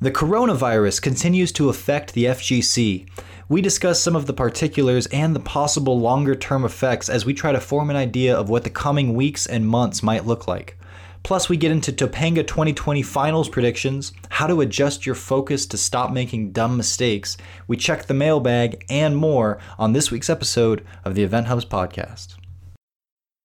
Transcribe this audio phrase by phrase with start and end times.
[0.00, 3.08] The coronavirus continues to affect the FGC.
[3.48, 7.50] We discuss some of the particulars and the possible longer term effects as we try
[7.50, 10.78] to form an idea of what the coming weeks and months might look like.
[11.24, 16.12] Plus, we get into Topanga 2020 finals predictions, how to adjust your focus to stop
[16.12, 17.36] making dumb mistakes.
[17.66, 22.36] We check the mailbag and more on this week's episode of the Event Hubs podcast.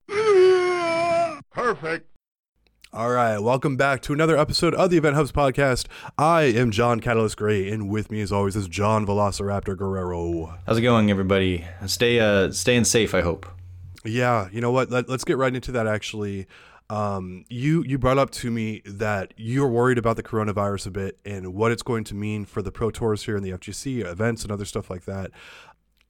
[1.49, 2.12] Perfect.
[2.95, 5.87] All right, welcome back to another episode of the Event Hubs podcast.
[6.15, 10.59] I am John Catalyst Gray, and with me, as always, is John Velociraptor Guerrero.
[10.67, 11.65] How's it going, everybody?
[11.87, 13.15] Stay, uh, staying safe.
[13.15, 13.48] I hope.
[14.05, 14.91] Yeah, you know what?
[14.91, 15.87] Let, us get right into that.
[15.87, 16.45] Actually,
[16.91, 21.17] um, you you brought up to me that you're worried about the coronavirus a bit
[21.25, 24.43] and what it's going to mean for the pro tours here in the FGC events
[24.43, 25.31] and other stuff like that.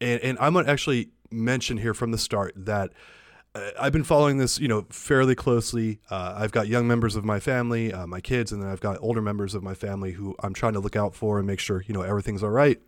[0.02, 2.92] And and I'm gonna actually mention here from the start that
[3.56, 6.00] I've been following this, you know, fairly closely.
[6.10, 8.98] Uh, I've got young members of my family, uh, my kids, and then I've got
[9.00, 11.84] older members of my family who I'm trying to look out for and make sure,
[11.86, 12.82] you know, everything's all right.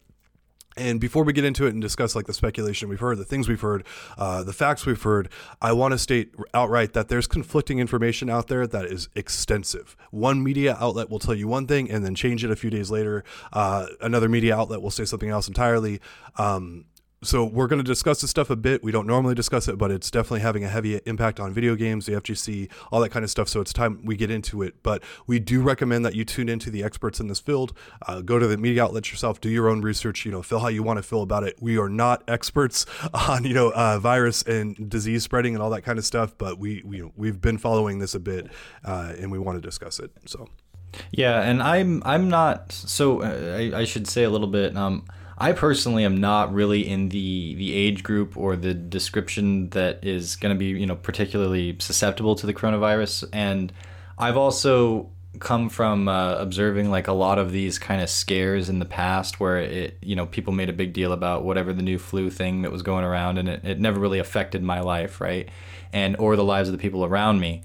[0.77, 3.47] And before we get into it and discuss like the speculation we've heard, the things
[3.47, 3.85] we've heard,
[4.17, 5.29] uh, the facts we've heard,
[5.61, 9.95] I want to state outright that there's conflicting information out there that is extensive.
[10.11, 12.91] One media outlet will tell you one thing and then change it a few days
[12.91, 13.23] later.
[13.53, 16.01] Uh, another media outlet will say something else entirely.
[16.37, 16.85] Um,
[17.25, 18.83] so we're going to discuss this stuff a bit.
[18.83, 22.05] We don't normally discuss it, but it's definitely having a heavy impact on video games,
[22.05, 23.49] the FGC, all that kind of stuff.
[23.49, 24.75] So it's time we get into it.
[24.83, 27.73] But we do recommend that you tune into the experts in this field.
[28.07, 30.25] Uh, go to the media outlets yourself, do your own research.
[30.25, 31.57] You know, feel how you want to feel about it.
[31.59, 35.81] We are not experts on you know uh, virus and disease spreading and all that
[35.81, 38.47] kind of stuff, but we we we've been following this a bit,
[38.83, 40.11] uh, and we want to discuss it.
[40.25, 40.47] So.
[41.11, 44.77] Yeah, and I'm I'm not so uh, I, I should say a little bit.
[44.77, 45.05] Um,
[45.37, 50.35] I personally am not really in the the age group or the description that is
[50.35, 53.73] going to be you know particularly susceptible to the coronavirus, and
[54.17, 58.79] I've also come from uh, observing like a lot of these kind of scares in
[58.79, 61.97] the past where it you know people made a big deal about whatever the new
[61.97, 65.49] flu thing that was going around and it, it never really affected my life right?
[65.91, 67.63] And or the lives of the people around me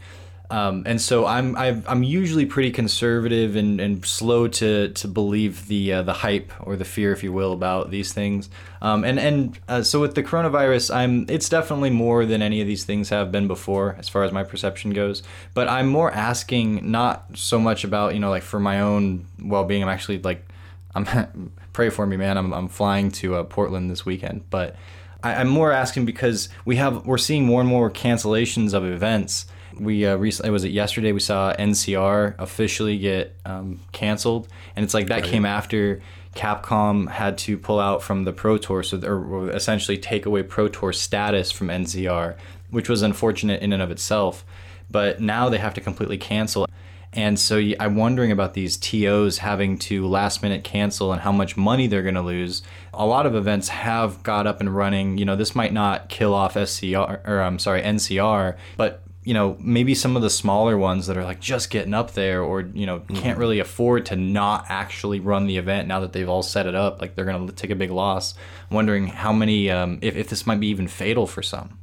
[0.51, 5.69] um, and so I'm i am usually pretty conservative and, and slow to to believe
[5.69, 8.51] the uh, the hype or the fear, if you will, about these things.
[8.83, 12.67] Um, and and uh, so with the coronavirus, I'm it's definitely more than any of
[12.67, 15.23] these things have been before, as far as my perception goes.
[15.55, 19.65] But I'm more asking not so much about you know like for my own well
[19.65, 19.85] being.
[19.85, 20.45] I'm actually like
[20.97, 21.07] I'm
[21.73, 22.37] pray for me, man.
[22.37, 24.75] I'm I'm flying to uh, Portland this weekend, but
[25.23, 29.47] I, I'm more asking because we have we're seeing more and more cancellations of events
[29.81, 34.95] we uh, recently was it yesterday we saw NCR officially get um, canceled, and it's
[34.95, 35.25] like that right.
[35.25, 36.01] came after
[36.35, 40.69] Capcom had to pull out from the Pro Tour, so or essentially take away Pro
[40.69, 42.37] Tour status from NCR,
[42.71, 44.45] which was unfortunate in and of itself.
[44.91, 46.67] But now they have to completely cancel.
[47.13, 51.57] And so I'm wondering about these TOs having to last minute cancel and how much
[51.57, 52.63] money they're going to lose.
[52.95, 55.19] A lot of events have got up and running.
[55.19, 59.57] You know, this might not kill off SCR or I'm sorry, NCR, but you know
[59.61, 62.85] maybe some of the smaller ones that are like just getting up there or you
[62.85, 63.15] know mm-hmm.
[63.15, 66.75] can't really afford to not actually run the event now that they've all set it
[66.75, 68.35] up like they're going to take a big loss
[68.69, 71.79] I'm wondering how many um, if, if this might be even fatal for some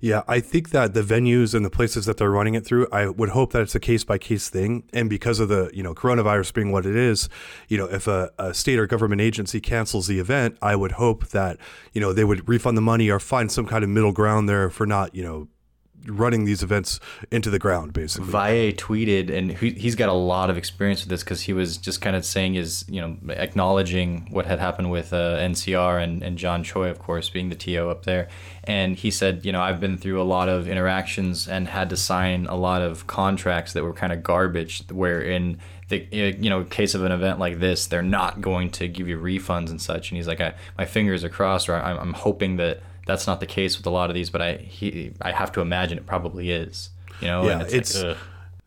[0.00, 3.08] yeah, I think that the venues and the places that they're running it through, I
[3.08, 4.84] would hope that it's a case by case thing.
[4.92, 7.28] And because of the, you know, coronavirus being what it is,
[7.68, 11.28] you know, if a, a, state or government agency cancels the event, I would hope
[11.28, 11.58] that,
[11.92, 14.70] you know, they would refund the money or find some kind of middle ground there
[14.70, 15.48] for not, you know,
[16.06, 17.00] running these events
[17.30, 18.30] into the ground, basically.
[18.30, 22.00] Valle tweeted, and he's got a lot of experience with this because he was just
[22.00, 26.38] kind of saying is, you know, acknowledging what had happened with uh, NCR and, and
[26.38, 28.28] John Choi, of course, being the TO up there.
[28.64, 31.96] And he said, you know, I've been through a lot of interactions and had to
[31.96, 35.58] sign a lot of contracts that were kind of garbage, where in
[35.88, 39.18] the you know case of an event like this, they're not going to give you
[39.18, 40.10] refunds and such.
[40.10, 43.40] And he's like, I, my fingers are crossed, or I'm, I'm hoping that that's not
[43.40, 46.06] the case with a lot of these, but I he I have to imagine it
[46.06, 46.90] probably is.
[47.20, 48.16] You know, yeah, it's, it's like,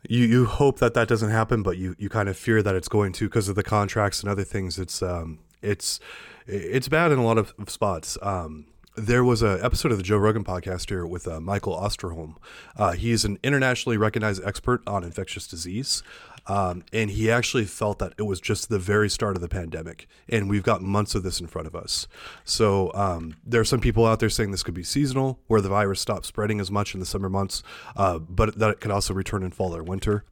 [0.09, 2.90] you you hope that that doesn't happen, but you you kind of fear that it's
[2.90, 4.79] going to because of the contracts and other things.
[4.79, 5.99] It's um it's
[6.47, 8.17] it's bad in a lot of spots.
[8.22, 8.66] Um,
[8.96, 12.35] there was an episode of the Joe Rogan podcast here with uh, Michael Osterholm.
[12.76, 16.03] Uh, he's an internationally recognized expert on infectious disease.
[16.47, 20.08] Um, and he actually felt that it was just the very start of the pandemic,
[20.28, 22.08] and we've got months of this in front of us.
[22.43, 25.70] So um, there are some people out there saying this could be seasonal, where the
[25.70, 27.61] virus stops spreading as much in the summer months,
[27.96, 30.23] uh, but that it could also return in fall or winter.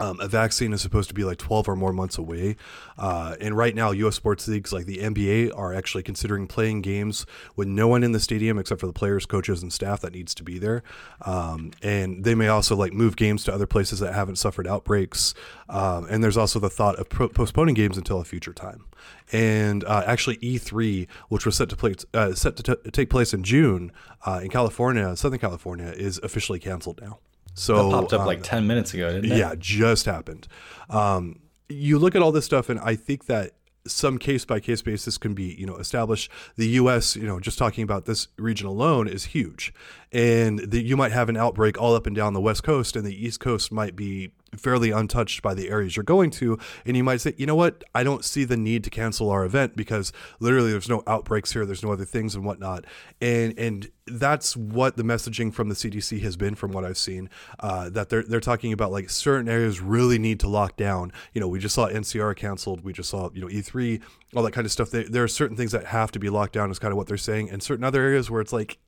[0.00, 2.56] Um, a vaccine is supposed to be like 12 or more months away.
[2.98, 4.16] Uh, and right now, U.S.
[4.16, 8.18] sports leagues like the NBA are actually considering playing games with no one in the
[8.18, 10.82] stadium except for the players, coaches, and staff that needs to be there.
[11.22, 15.32] Um, and they may also like move games to other places that haven't suffered outbreaks.
[15.68, 18.86] Um, and there's also the thought of pro- postponing games until a future time.
[19.32, 23.32] And uh, actually, E3, which was set to play, uh, set to t- take place
[23.32, 23.92] in June
[24.26, 27.18] uh, in California, Southern California, is officially canceled now.
[27.54, 29.38] So That popped up um, like 10 minutes ago, didn't it?
[29.38, 30.48] yeah, just happened.
[30.90, 33.52] Um, you look at all this stuff, and I think that
[33.86, 36.30] some case by case basis can be, you know, established.
[36.56, 39.72] The U.S., you know, just talking about this region alone is huge,
[40.12, 43.06] and that you might have an outbreak all up and down the West Coast, and
[43.06, 47.04] the East Coast might be fairly untouched by the areas you're going to, and you
[47.04, 50.12] might say, you know what, I don't see the need to cancel our event because
[50.40, 52.84] literally there's no outbreaks here, there's no other things and whatnot,
[53.20, 57.30] and and that's what the messaging from the CDC has been, from what I've seen,
[57.60, 61.12] uh, that they're they're talking about like certain areas really need to lock down.
[61.32, 64.02] You know, we just saw NCR canceled, we just saw you know E3,
[64.34, 64.90] all that kind of stuff.
[64.90, 67.06] They, there are certain things that have to be locked down, is kind of what
[67.06, 68.78] they're saying, and certain other areas where it's like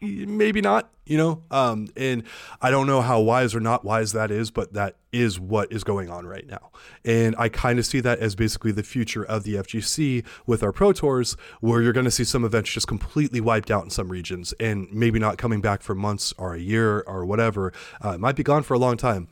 [0.00, 2.22] maybe not you know um, and
[2.62, 5.82] i don't know how wise or not wise that is but that is what is
[5.82, 6.70] going on right now.
[7.04, 10.72] And i kind of see that as basically the future of the fgc with our
[10.72, 14.08] pro tours where you're going to see some events just completely wiped out in some
[14.08, 17.72] regions and maybe not coming back for months or a year or whatever.
[18.04, 19.28] Uh, it might be gone for a long time.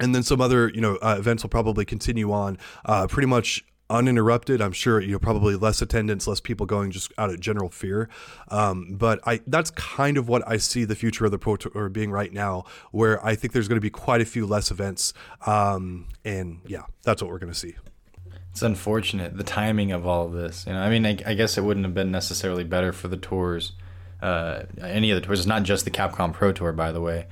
[0.00, 3.64] And then some other you know uh, events will probably continue on uh, pretty much
[3.90, 4.60] uninterrupted.
[4.60, 8.08] I'm sure you know probably less attendance, less people going just out of general fear.
[8.48, 11.88] Um, but I that's kind of what I see the future of the pro tour
[11.88, 15.12] being right now, where I think there's going to be quite a few less events.
[15.46, 17.76] Um, and yeah, that's what we're going to see.
[18.52, 20.64] It's unfortunate the timing of all of this.
[20.66, 23.16] You know, I mean, I, I guess it wouldn't have been necessarily better for the
[23.16, 23.72] tours,
[24.20, 25.40] uh, any of the tours.
[25.40, 27.26] It's not just the Capcom Pro Tour, by the way.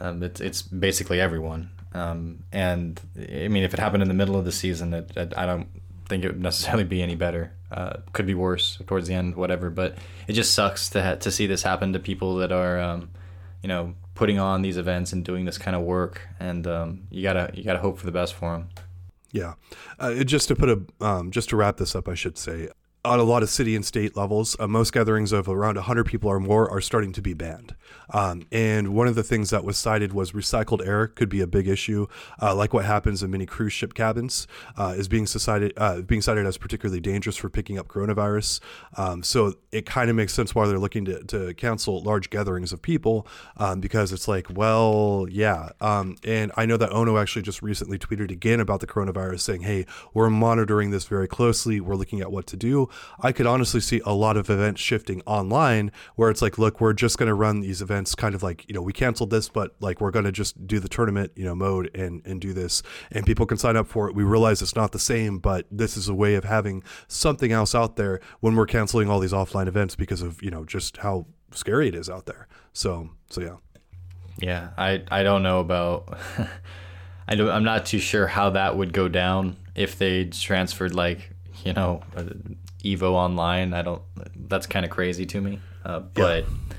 [0.00, 1.70] Um, it's it's basically everyone.
[1.92, 5.34] Um, and I mean, if it happened in the middle of the season, it, it,
[5.36, 5.68] I don't
[6.10, 7.54] think it would necessarily be any better.
[7.72, 9.70] Uh, could be worse towards the end, whatever.
[9.70, 9.96] But
[10.26, 13.10] it just sucks to ha- to see this happen to people that are, um,
[13.62, 16.28] you know, putting on these events and doing this kind of work.
[16.38, 18.68] And um, you gotta you gotta hope for the best for them.
[19.32, 19.54] Yeah,
[19.98, 22.68] uh, just to put a um, just to wrap this up, I should say.
[23.02, 26.28] On a lot of city and state levels, uh, most gatherings of around 100 people
[26.28, 27.74] or more are starting to be banned.
[28.12, 31.46] Um, and one of the things that was cited was recycled air could be a
[31.46, 32.06] big issue,
[32.40, 34.46] uh, like what happens in many cruise ship cabins,
[34.76, 38.60] uh, is being cited uh, being cited as particularly dangerous for picking up coronavirus.
[38.96, 42.72] Um, so it kind of makes sense why they're looking to, to cancel large gatherings
[42.72, 43.26] of people
[43.56, 45.70] um, because it's like, well, yeah.
[45.80, 49.62] Um, and I know that Ono actually just recently tweeted again about the coronavirus, saying,
[49.62, 51.80] "Hey, we're monitoring this very closely.
[51.80, 52.88] We're looking at what to do."
[53.20, 56.92] I could honestly see a lot of events shifting online, where it's like, look, we're
[56.92, 59.74] just going to run these events kind of like you know we canceled this but
[59.80, 62.82] like we're going to just do the tournament you know mode and and do this
[63.10, 65.96] and people can sign up for it we realize it's not the same but this
[65.96, 69.66] is a way of having something else out there when we're canceling all these offline
[69.68, 73.56] events because of you know just how scary it is out there so so yeah
[74.40, 76.16] Yeah, I I don't know about.
[77.28, 77.50] I don't.
[77.50, 81.30] I'm not too sure how that would go down if they transferred like
[81.64, 82.24] you know uh,
[82.84, 83.74] Evo online.
[83.74, 84.02] I don't.
[84.48, 85.60] That's kind of crazy to me.
[85.84, 86.76] Uh, but yeah.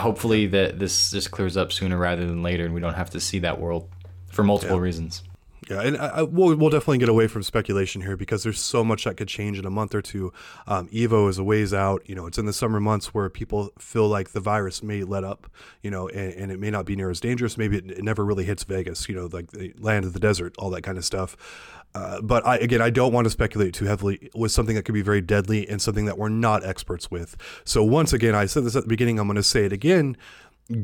[0.00, 3.20] Hopefully that this just clears up sooner rather than later, and we don't have to
[3.20, 3.88] see that world
[4.30, 4.82] for multiple Yeah.
[4.82, 5.22] reasons.
[5.70, 8.82] Yeah, and I, I, we'll, we'll definitely get away from speculation here because there's so
[8.82, 10.32] much that could change in a month or two.
[10.66, 12.00] Um, Evo is a ways out.
[12.08, 15.24] You know, it's in the summer months where people feel like the virus may let
[15.24, 15.46] up,
[15.82, 17.58] you know, and, and it may not be near as dangerous.
[17.58, 20.54] Maybe it, it never really hits Vegas, you know, like the land of the desert,
[20.58, 21.36] all that kind of stuff.
[21.94, 24.94] Uh, but I, again, I don't want to speculate too heavily with something that could
[24.94, 27.36] be very deadly and something that we're not experts with.
[27.64, 30.16] So once again, I said this at the beginning, I'm going to say it again.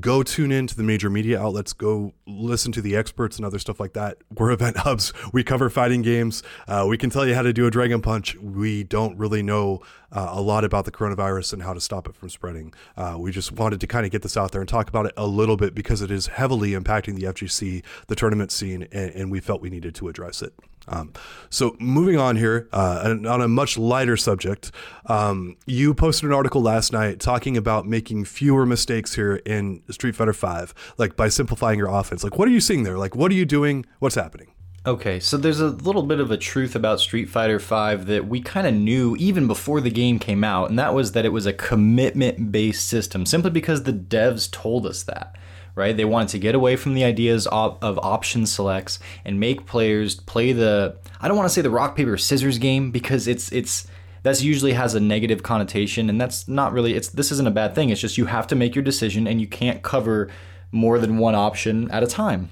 [0.01, 1.75] Go tune in to the major media outlets.
[1.75, 4.17] Go listen to the experts and other stuff like that.
[4.35, 5.13] We're event hubs.
[5.35, 6.43] We cover fighting games.
[6.67, 8.35] Uh, we can tell you how to do a dragon punch.
[8.37, 12.17] We don't really know uh, a lot about the coronavirus and how to stop it
[12.17, 12.73] from spreading.
[12.97, 15.13] Uh, we just wanted to kind of get this out there and talk about it
[15.19, 19.31] a little bit because it is heavily impacting the fgc the tournament scene and, and
[19.31, 20.55] we felt we needed to address it
[20.89, 21.13] um,
[21.51, 24.71] so moving on here uh, on a much lighter subject,
[25.07, 30.17] um, you posted an article last night talking about making fewer mistakes here in Street
[30.17, 32.25] Fighter Five, like by simplifying your offense.
[32.25, 32.99] Like, what are you seeing there?
[32.99, 33.87] Like, what are you doing?
[33.99, 34.55] What's happening?
[34.87, 38.43] Okay, so there's a little bit of a truth about Street Fighter V that we
[38.43, 41.47] kind of knew even before the game came out, and that was that it was
[41.47, 45.37] a commitment based system, simply because the devs told us that,
[45.75, 45.97] right?
[45.97, 50.17] They wanted to get away from the ideas of, of option selects and make players
[50.17, 53.87] play the, I don't want to say the rock, paper, scissors game because it's, it's,
[54.25, 57.75] that's usually has a negative connotation and that's not really it's this isn't a bad
[57.75, 60.29] thing it's just you have to make your decision and you can't cover
[60.73, 62.49] more than one option at a time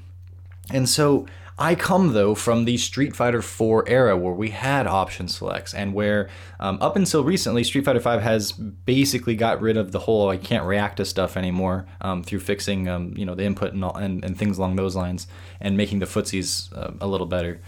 [0.70, 1.26] and so
[1.62, 5.94] I come though from the Street Fighter 4 era where we had option selects and
[5.94, 6.28] where
[6.58, 10.38] um, up until recently Street Fighter 5 has basically got rid of the whole I
[10.38, 13.94] can't react to stuff anymore um, through fixing um, you know the input and, all,
[13.94, 15.28] and, and things along those lines
[15.60, 17.60] and making the footsies uh, a little better.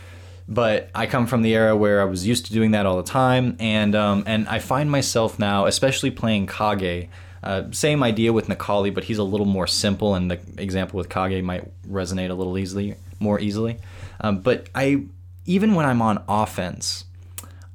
[0.48, 3.08] But I come from the era where I was used to doing that all the
[3.08, 7.08] time, and um, and I find myself now, especially playing Kage.
[7.42, 11.08] Uh, same idea with Necalli, but he's a little more simple, and the example with
[11.08, 13.78] Kage might resonate a little easily, more easily.
[14.20, 15.04] Um, but I,
[15.46, 17.04] even when I'm on offense,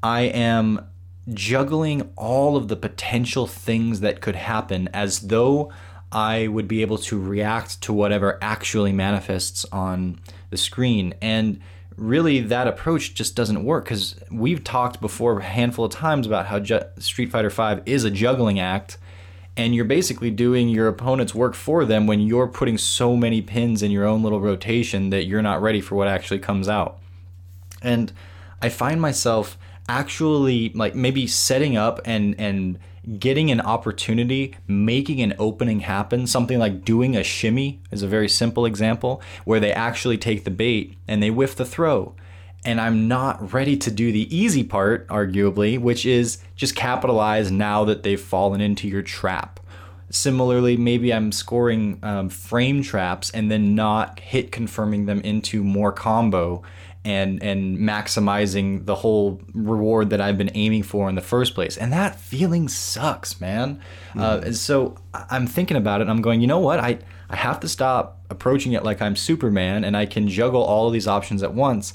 [0.02, 0.86] I am
[1.34, 5.72] juggling all of the potential things that could happen as though
[6.12, 10.20] I would be able to react to whatever actually manifests on
[10.50, 11.14] the screen.
[11.22, 11.60] And
[11.96, 16.48] really that approach just doesn't work because we've talked before a handful of times about
[16.48, 18.98] how Ju- Street Fighter V is a juggling act
[19.60, 23.84] and you're basically doing your opponent's work for them when you're putting so many pins
[23.84, 26.98] in your own little rotation that you're not ready for what actually comes out.
[27.82, 28.14] And
[28.62, 29.58] I find myself
[29.90, 32.80] actually like maybe setting up and and
[33.20, 38.30] getting an opportunity, making an opening happen, something like doing a shimmy is a very
[38.30, 42.16] simple example where they actually take the bait and they whiff the throw.
[42.66, 47.86] And I'm not ready to do the easy part, arguably, which is just capitalize now
[47.86, 49.60] that they've fallen into your trap.
[50.10, 55.92] Similarly, maybe I'm scoring um, frame traps and then not hit confirming them into more
[55.92, 56.64] combo
[57.06, 61.78] and and maximizing the whole reward that I've been aiming for in the first place.
[61.78, 63.80] And that feeling sucks, man.
[64.14, 64.22] Mm.
[64.22, 66.10] Uh, so I'm thinking about it.
[66.10, 66.80] I'm going, you know what?
[66.80, 67.00] I
[67.30, 70.94] I have to stop approaching it like I'm Superman and I can juggle all of
[70.94, 71.94] these options at once.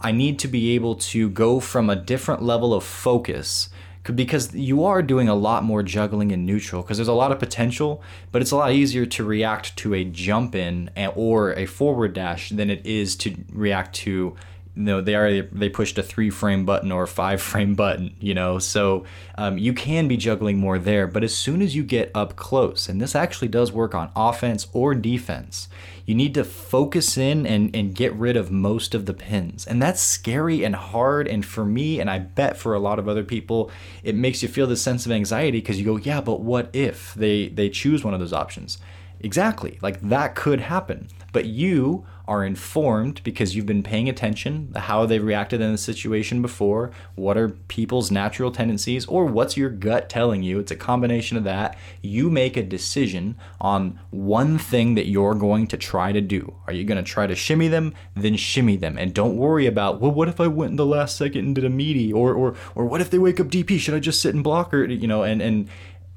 [0.00, 3.68] I need to be able to go from a different level of focus
[4.14, 7.38] because you are doing a lot more juggling in neutral because there's a lot of
[7.38, 8.02] potential,
[8.32, 12.50] but it's a lot easier to react to a jump in or a forward dash
[12.50, 14.36] than it is to react to
[14.78, 18.14] you know they already they pushed a three frame button or a five frame button
[18.20, 18.58] you know?
[18.58, 19.04] So
[19.36, 22.88] um, you can be juggling more there but as soon as you get up close
[22.88, 25.68] and this actually does work on offense or defense
[26.08, 29.66] you need to focus in and, and get rid of most of the pins.
[29.66, 31.28] And that's scary and hard.
[31.28, 33.70] And for me and i bet for a lot of other people
[34.02, 37.12] it makes you feel this sense of anxiety because you go yeah but what if
[37.14, 38.78] they they choose one of those options?
[39.20, 39.78] Exactly.
[39.82, 41.08] Like that could happen.
[41.32, 46.42] But you are informed because you've been paying attention how they reacted in the situation
[46.42, 50.58] before what are people's natural tendencies or what's your gut telling you.
[50.58, 51.78] It's a combination of that.
[52.02, 56.54] You make a decision on one thing that you're going to try to do.
[56.66, 57.94] Are you going to try to shimmy them?
[58.14, 58.98] Then shimmy them.
[58.98, 61.64] And don't worry about well what if i went in the last second and did
[61.64, 62.12] a meaty?
[62.12, 64.74] Or or or what if they wake up dp should i just sit and block
[64.74, 65.68] or you know and and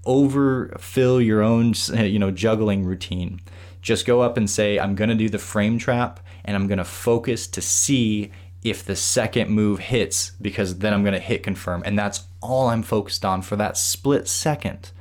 [0.05, 3.39] overfill your own you know juggling routine
[3.81, 6.77] just go up and say, I'm going to do the frame trap and I'm going
[6.77, 8.31] to focus to see
[8.63, 11.81] if the second move hits because then I'm going to hit confirm.
[11.85, 14.91] And that's all I'm focused on for that split second.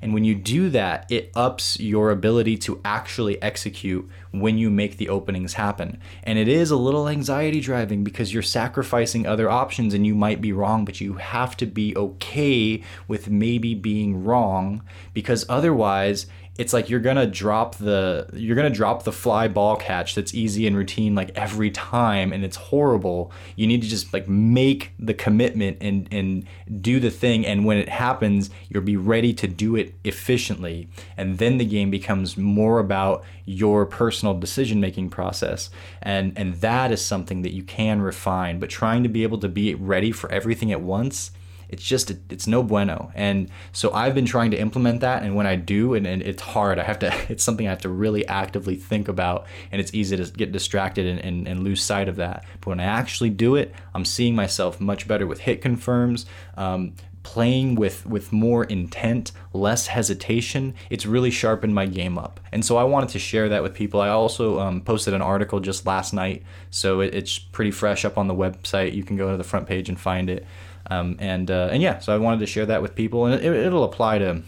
[0.00, 4.96] And when you do that, it ups your ability to actually execute when you make
[4.96, 6.00] the openings happen.
[6.22, 10.40] And it is a little anxiety driving because you're sacrificing other options and you might
[10.40, 14.82] be wrong, but you have to be okay with maybe being wrong
[15.14, 16.26] because otherwise
[16.58, 20.66] it's like you're gonna drop the you're gonna drop the fly ball catch that's easy
[20.66, 23.30] and routine like every time and it's horrible.
[23.54, 26.44] You need to just like make the commitment and and
[26.82, 30.88] do the thing and when it happens you'll be ready to do it efficiently.
[31.16, 35.70] And then the game becomes more about your personal decision making process.
[36.02, 39.48] And and that is something that you can refine but trying to be able to
[39.48, 41.30] be ready for everything at once
[41.68, 45.46] it's just it's no bueno and so i've been trying to implement that and when
[45.46, 48.26] i do and, and it's hard i have to it's something i have to really
[48.26, 52.16] actively think about and it's easy to get distracted and, and, and lose sight of
[52.16, 56.26] that but when i actually do it i'm seeing myself much better with hit confirms
[56.56, 56.94] um,
[57.28, 62.40] playing with with more intent, less hesitation, it's really sharpened my game up.
[62.52, 64.00] And so I wanted to share that with people.
[64.00, 68.16] I also um, posted an article just last night, so it, it's pretty fresh up
[68.16, 68.94] on the website.
[68.94, 70.46] You can go to the front page and find it.
[70.90, 73.44] Um, and uh, and yeah, so I wanted to share that with people, and it,
[73.44, 74.42] it'll apply to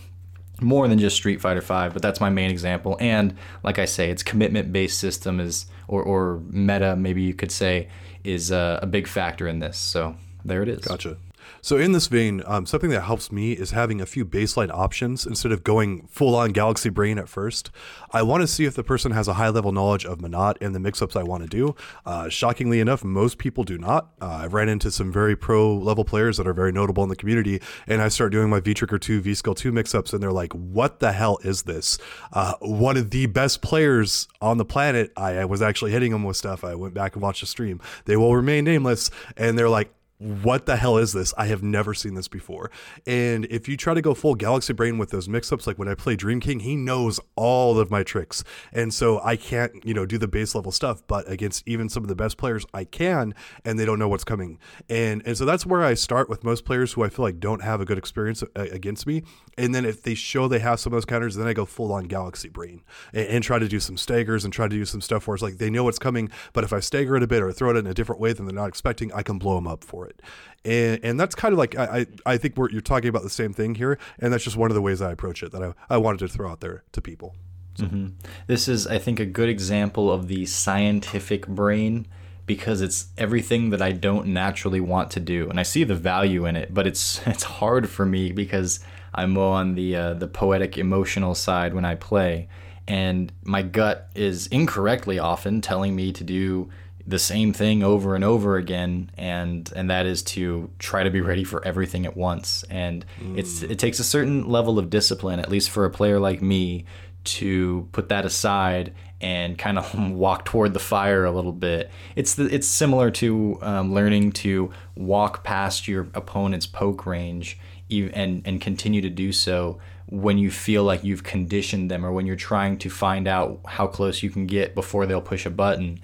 [0.61, 2.97] more than just Street Fighter Five, but that's my main example.
[3.01, 7.53] And like I say, its commitment based system is, or, or meta, maybe you could
[7.53, 7.89] say,
[8.25, 9.79] is uh, a big factor in this.
[9.79, 10.81] So there it is.
[10.81, 11.17] Gotcha.
[11.63, 15.27] So in this vein, um, something that helps me is having a few baseline options
[15.27, 17.71] instead of going full on Galaxy Brain at first.
[18.13, 20.75] I want to see if the person has a high level knowledge of Menat and
[20.75, 21.75] the mix ups I want to do.
[22.07, 24.11] Uh, shockingly enough, most people do not.
[24.21, 27.17] Uh, I've ran into some very pro level players that are very notable in the
[27.17, 30.23] community, and I start doing my V Trigger 2, V Skill 2 mix ups, and
[30.23, 31.99] they're like, what the hell is this?
[32.33, 36.25] Uh, one of the best players on the planet, I, I was actually hitting them
[36.25, 36.65] with stuff.
[36.65, 37.81] I went back and watched the stream.
[38.07, 41.33] They will remain nameless, and they're like, what the hell is this?
[41.39, 42.71] I have never seen this before.
[43.07, 45.89] And if you try to go full Galaxy Brain with those mix ups, like when
[45.89, 48.45] I play Dream King, he knows all of my tricks.
[48.71, 52.05] And so I can't, you know, do the base level stuff, but against even some
[52.05, 53.35] of the best players, I can,
[53.65, 54.59] and they don't know what's coming.
[54.91, 57.63] And and so that's where I start with most players who I feel like don't
[57.63, 59.23] have a good experience uh, against me.
[59.57, 61.95] And then if they show they have some of those counters, then I go full
[61.95, 62.83] on Galaxy Brain
[63.15, 65.43] and, and try to do some staggers and try to do some stuff where it's
[65.43, 67.79] like they know what's coming, but if I stagger it a bit or throw it
[67.79, 70.10] in a different way than they're not expecting, I can blow them up for it
[70.11, 70.23] it.
[70.65, 73.53] And, and that's kind of like I, I think we're, you're talking about the same
[73.53, 75.97] thing here, and that's just one of the ways I approach it that I, I
[75.97, 77.35] wanted to throw out there to people.
[77.77, 77.85] So.
[77.85, 78.09] Mm-hmm.
[78.47, 82.07] This is, I think, a good example of the scientific brain
[82.51, 86.47] because it's everything that I don't naturally want to do, and I see the value
[86.47, 86.75] in it.
[86.75, 88.81] But it's it's hard for me because
[89.15, 92.49] I'm more on the uh, the poetic, emotional side when I play,
[92.89, 96.69] and my gut is incorrectly often telling me to do
[97.07, 101.21] the same thing over and over again and and that is to try to be
[101.21, 103.39] ready for everything at once and mm.
[103.39, 106.85] it's it takes a certain level of discipline at least for a player like me
[107.25, 111.91] to put that aside and kind of walk toward the fire a little bit.
[112.17, 117.59] It's the, it's similar to um, learning to walk past your opponent's poke range
[117.91, 122.25] and and continue to do so when you feel like you've conditioned them or when
[122.25, 126.01] you're trying to find out how close you can get before they'll push a button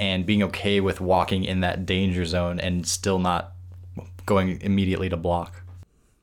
[0.00, 3.52] and being okay with walking in that danger zone and still not
[4.24, 5.62] going immediately to block.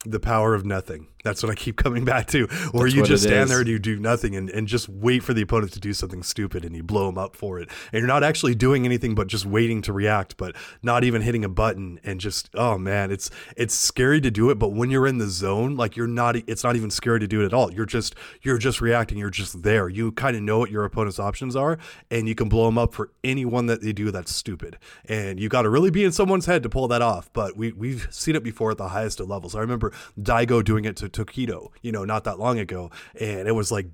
[0.04, 1.08] The power of nothing.
[1.24, 2.48] That's what I keep coming back to.
[2.72, 3.50] Where That's you just stand is.
[3.50, 6.24] there and you do nothing and, and just wait for the opponent to do something
[6.24, 7.70] stupid and you blow them up for it.
[7.92, 11.44] And you're not actually doing anything but just waiting to react, but not even hitting
[11.44, 15.08] a button and just oh man, it's it's scary to do it, but when you're
[15.08, 17.74] in the zone, like you're not it's not even scary to do it at all.
[17.74, 19.90] You're just you're just reacting, you're just there.
[19.90, 21.78] You kind of know what your opponent's options are
[22.12, 24.78] and you can blow them up for anyone that they do that's stupid.
[25.06, 27.72] And you got to really be in someone's head to pull that off, but we
[27.72, 29.56] we've seen it before at the highest of levels.
[29.56, 32.92] I remember Daigo doing it to Tokido, you know, not that long ago.
[33.20, 33.88] And it was like,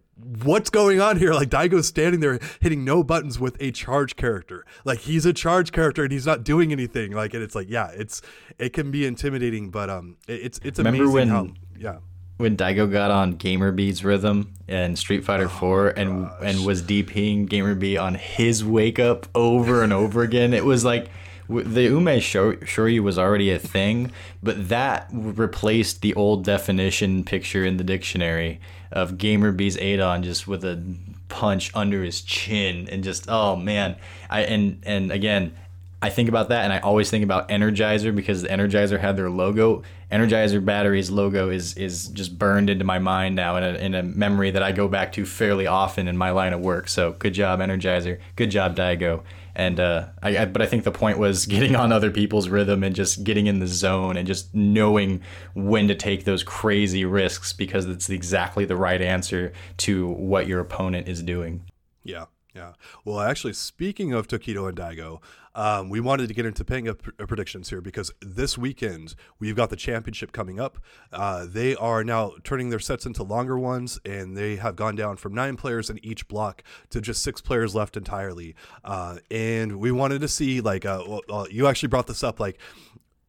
[0.43, 1.34] what's going on here?
[1.43, 4.65] Like Daigo's standing there hitting no buttons with a charge character.
[4.86, 7.12] Like he's a charge character and he's not doing anything.
[7.12, 8.22] Like, and it's like, yeah, it's,
[8.60, 11.98] it can be intimidating, but, um, it's, it's Remember amazing when, how, yeah.
[12.38, 16.40] When Daigo got on GamerBee's rhythm and Street Fighter oh, 4 and gosh.
[16.42, 21.09] and was DPing GamerBee on his wake up over and over again, it was like
[21.50, 27.77] the ume shoryu was already a thing, but that replaced the old definition picture in
[27.77, 28.60] the dictionary
[28.92, 30.82] of GamerBee's Adon just with a
[31.27, 33.96] punch under his chin and just oh man,
[34.29, 35.56] I and and again.
[36.01, 39.29] I think about that and I always think about Energizer because the Energizer had their
[39.29, 39.84] logo.
[40.12, 44.03] Energizer Batteries logo is is just burned into my mind now in a, in a
[44.03, 46.90] memory that I go back to fairly often in my line of work.
[46.90, 48.20] So good job, Energizer.
[48.36, 49.24] Good job, Daigo
[49.55, 52.83] and uh, I, I, but I think the point was getting on other people's rhythm
[52.83, 55.22] and just getting in the zone and just knowing
[55.53, 60.59] when to take those crazy risks because it's exactly the right answer to what your
[60.59, 61.63] opponent is doing.
[62.03, 62.74] Yeah, yeah.
[63.05, 65.22] Well, actually, speaking of Tokido and Daigo,
[65.55, 69.75] um, we wanted to get into Topanga predictions here because this weekend we've got the
[69.75, 70.79] championship coming up.
[71.11, 75.18] Uh, they are now turning their sets into longer ones, and they have gone down
[75.18, 78.55] from nine players in each block to just six players left entirely.
[78.83, 82.59] Uh, and we wanted to see, like, uh, well, you actually brought this up, like,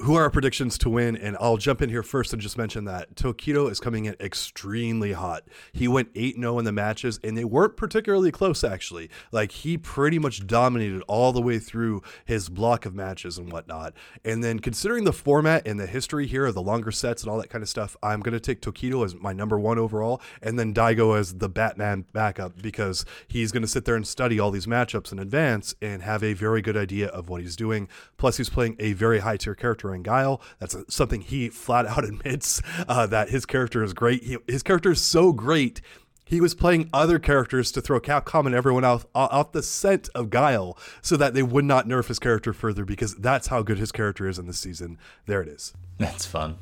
[0.03, 1.17] who are our predictions to win?
[1.17, 5.13] And I'll jump in here first and just mention that Tokido is coming in extremely
[5.13, 5.45] hot.
[5.73, 9.09] He went 8 0 in the matches, and they weren't particularly close, actually.
[9.31, 13.95] Like, he pretty much dominated all the way through his block of matches and whatnot.
[14.25, 17.39] And then, considering the format and the history here of the longer sets and all
[17.39, 20.59] that kind of stuff, I'm going to take Tokido as my number one overall, and
[20.59, 24.51] then Daigo as the Batman backup because he's going to sit there and study all
[24.51, 27.89] these matchups in advance and have a very good idea of what he's doing.
[28.17, 30.41] Plus, he's playing a very high tier character character in Guile.
[30.59, 34.23] That's something he flat out admits uh, that his character is great.
[34.23, 35.81] He, his character is so great.
[36.27, 40.31] He was playing other characters to throw Capcom and everyone else off the scent of
[40.31, 43.93] Guile so that they would not nerf his character further because that's how good his
[43.93, 44.99] character is in this season.
[45.27, 45.75] There it is.
[45.99, 46.57] That's fun.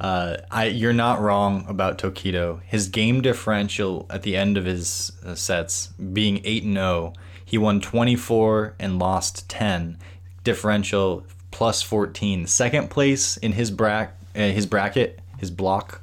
[0.00, 2.62] Uh, I you're not wrong about Tokido.
[2.62, 7.12] His game differential at the end of his uh, sets being 8 0,
[7.44, 9.98] he won 24 and lost 10.
[10.44, 12.46] Differential plus 14.
[12.46, 16.00] Second place in his bracket uh, his bracket, his block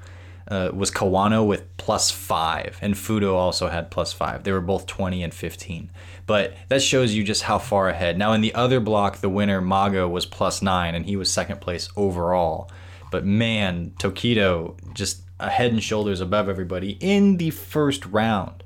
[0.48, 4.44] uh, was Kawano with plus five, and Fudo also had plus five.
[4.44, 5.90] They were both 20 and 15.
[6.28, 8.18] But that shows you just how far ahead.
[8.18, 11.62] Now, in the other block, the winner, Mago, was plus nine, and he was second
[11.62, 12.70] place overall.
[13.12, 18.64] But man, Tokido just a head and shoulders above everybody in the first round.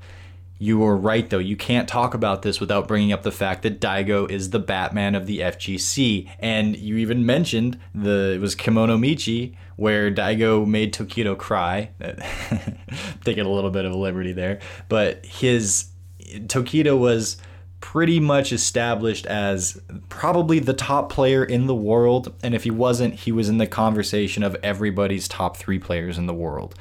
[0.62, 1.40] You were right, though.
[1.40, 5.16] You can't talk about this without bringing up the fact that Daigo is the Batman
[5.16, 6.30] of the FGC.
[6.40, 11.92] And you even mentioned the it was Kemonomichi, where Daigo made Tokido cry.
[13.24, 14.60] Taking a little bit of a liberty there.
[14.90, 17.38] But his Tokido was
[17.80, 22.34] pretty much established as probably the top player in the world.
[22.44, 26.26] And if he wasn't, he was in the conversation of everybody's top three players in
[26.26, 26.76] the world.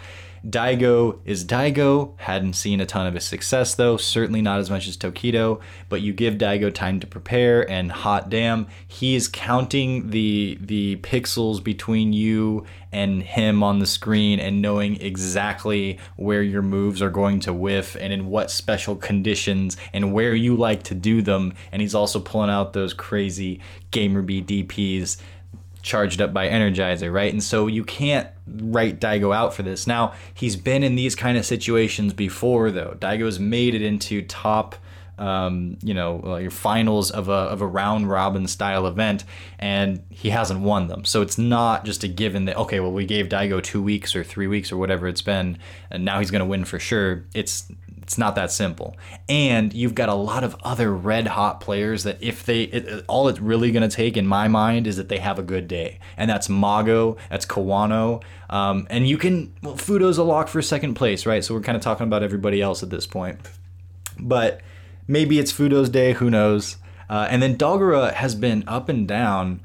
[0.46, 2.18] Daigo is Daigo.
[2.18, 6.00] Hadn't seen a ton of his success though, certainly not as much as Tokido, but
[6.00, 11.62] you give Daigo time to prepare and hot damn, he is counting the the pixels
[11.62, 17.40] between you and him on the screen and knowing exactly where your moves are going
[17.40, 21.52] to whiff and in what special conditions and where you like to do them.
[21.70, 25.18] And he's also pulling out those crazy gamer DPs
[25.82, 27.32] charged up by Energizer, right?
[27.32, 29.86] And so you can't write Daigo out for this.
[29.86, 32.96] Now, he's been in these kind of situations before, though.
[32.98, 34.76] Daigo's made it into top.
[35.18, 39.24] Um, you know, like finals of a, of a round robin style event,
[39.58, 41.04] and he hasn't won them.
[41.04, 44.22] So it's not just a given that, okay, well, we gave Daigo two weeks or
[44.22, 45.58] three weeks or whatever it's been,
[45.90, 47.24] and now he's going to win for sure.
[47.34, 47.68] It's
[48.08, 48.96] it's not that simple.
[49.28, 53.28] And you've got a lot of other red hot players that if they, it, all
[53.28, 55.98] it's really going to take in my mind is that they have a good day.
[56.16, 58.22] And that's Mago, that's Kawano.
[58.48, 61.44] Um, and you can, well, Fudo's a lock for second place, right?
[61.44, 63.40] So we're kind of talking about everybody else at this point.
[64.18, 64.62] But
[65.06, 66.78] maybe it's Fudo's day, who knows?
[67.10, 69.60] Uh, and then Dogura has been up and down.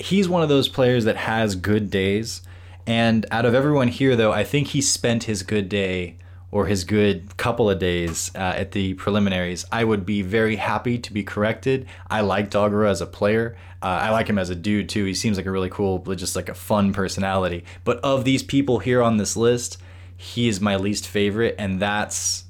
[0.00, 2.40] He's one of those players that has good days.
[2.86, 6.16] And out of everyone here, though, I think he spent his good day
[6.50, 10.98] or his good couple of days uh, at the preliminaries, I would be very happy
[10.98, 11.86] to be corrected.
[12.08, 13.56] I like Dogura as a player.
[13.82, 15.04] Uh, I like him as a dude too.
[15.04, 17.64] He seems like a really cool, just like a fun personality.
[17.84, 19.78] But of these people here on this list,
[20.16, 22.44] he is my least favorite, and that's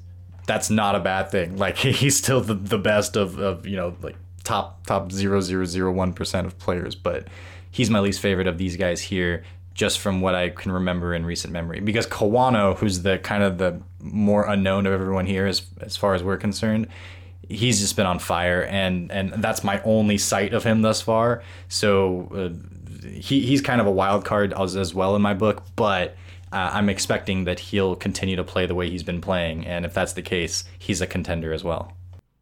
[0.47, 1.57] that's not a bad thing.
[1.57, 5.65] Like he's still the, the best of, of you know like top top zero zero
[5.65, 7.27] zero one percent of players, but
[7.69, 9.43] he's my least favorite of these guys here
[9.79, 11.79] just from what I can remember in recent memory.
[11.79, 16.13] Because Kawano, who's the kind of the more unknown of everyone here as as far
[16.15, 16.87] as we're concerned,
[17.47, 21.43] he's just been on fire, and and that's my only sight of him thus far.
[21.69, 25.63] So uh, he he's kind of a wild card as, as well in my book,
[25.75, 26.15] but.
[26.51, 29.93] Uh, I'm expecting that he'll continue to play the way he's been playing, and if
[29.93, 31.93] that's the case, he's a contender as well.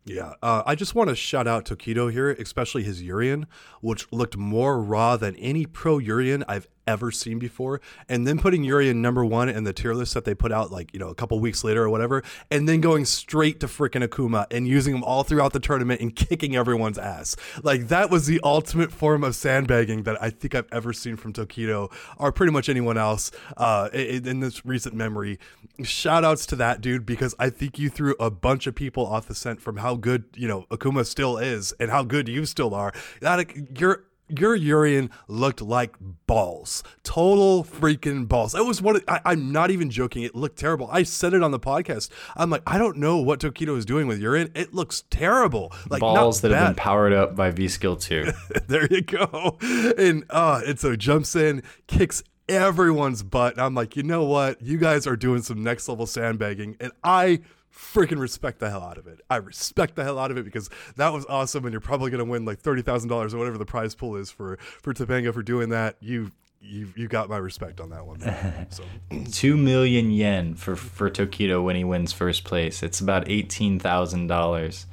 [0.05, 3.47] Yeah, uh, I just want to shout out Tokido here, especially his Urien,
[3.81, 7.81] which looked more raw than any pro Urien I've ever seen before.
[8.07, 10.71] And then putting Yuri Urien number one in the tier list that they put out
[10.71, 14.07] like, you know, a couple weeks later or whatever, and then going straight to freaking
[14.07, 17.35] Akuma and using them all throughout the tournament and kicking everyone's ass.
[17.63, 21.33] Like that was the ultimate form of sandbagging that I think I've ever seen from
[21.33, 25.39] Tokido or pretty much anyone else uh, in, in this recent memory.
[25.83, 29.27] Shout outs to that dude because I think you threw a bunch of people off
[29.27, 32.75] the scent from how good, you know, Akuma still is and how good you still
[32.75, 32.93] are.
[33.21, 38.55] That you're your Urien looked like balls, total freaking balls.
[38.55, 40.23] It was what I, am not even joking.
[40.23, 40.89] It looked terrible.
[40.91, 42.09] I said it on the podcast.
[42.35, 44.51] I'm like, I don't know what Tokido is doing with Urien.
[44.55, 45.73] It looks terrible.
[45.89, 46.57] Like balls that bad.
[46.57, 48.31] have been powered up by V Skill two.
[48.67, 49.57] there you go.
[49.97, 53.53] And uh, and so jumps in, kicks everyone's butt.
[53.53, 54.61] And I'm like, you know what?
[54.61, 57.41] You guys are doing some next level sandbagging, and I
[57.77, 59.21] freaking respect the hell out of it.
[59.29, 62.23] I respect the hell out of it because that was awesome, and you're probably going
[62.25, 65.33] to win like thirty thousand dollars or whatever the prize pool is for for Topanga
[65.33, 65.95] for doing that.
[65.99, 68.17] You you you got my respect on that one.
[68.69, 68.83] So
[69.31, 72.83] two million yen for for Tokido when he wins first place.
[72.83, 74.87] It's about eighteen thousand uh, dollars.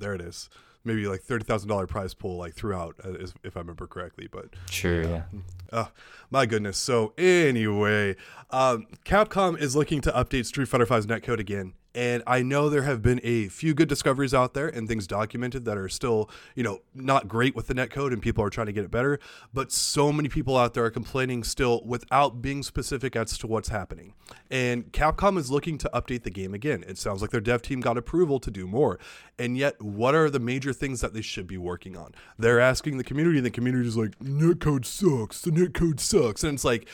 [0.00, 0.48] There it is.
[0.82, 4.28] Maybe like thirty thousand dollar prize pool like throughout, uh, if I remember correctly.
[4.30, 5.22] But sure, yeah.
[5.70, 5.86] Uh,
[6.30, 6.78] my goodness.
[6.78, 8.16] So anyway,
[8.52, 11.74] um, Capcom is looking to update Street Fighter V's netcode again.
[11.94, 15.64] And I know there have been a few good discoveries out there and things documented
[15.64, 18.72] that are still, you know, not great with the netcode and people are trying to
[18.72, 19.18] get it better.
[19.52, 23.70] But so many people out there are complaining still without being specific as to what's
[23.70, 24.14] happening.
[24.52, 26.84] And Capcom is looking to update the game again.
[26.86, 29.00] It sounds like their dev team got approval to do more.
[29.36, 32.14] And yet, what are the major things that they should be working on?
[32.38, 35.40] They're asking the community, and the community is like, netcode sucks.
[35.40, 36.44] The netcode sucks.
[36.44, 36.88] And it's like,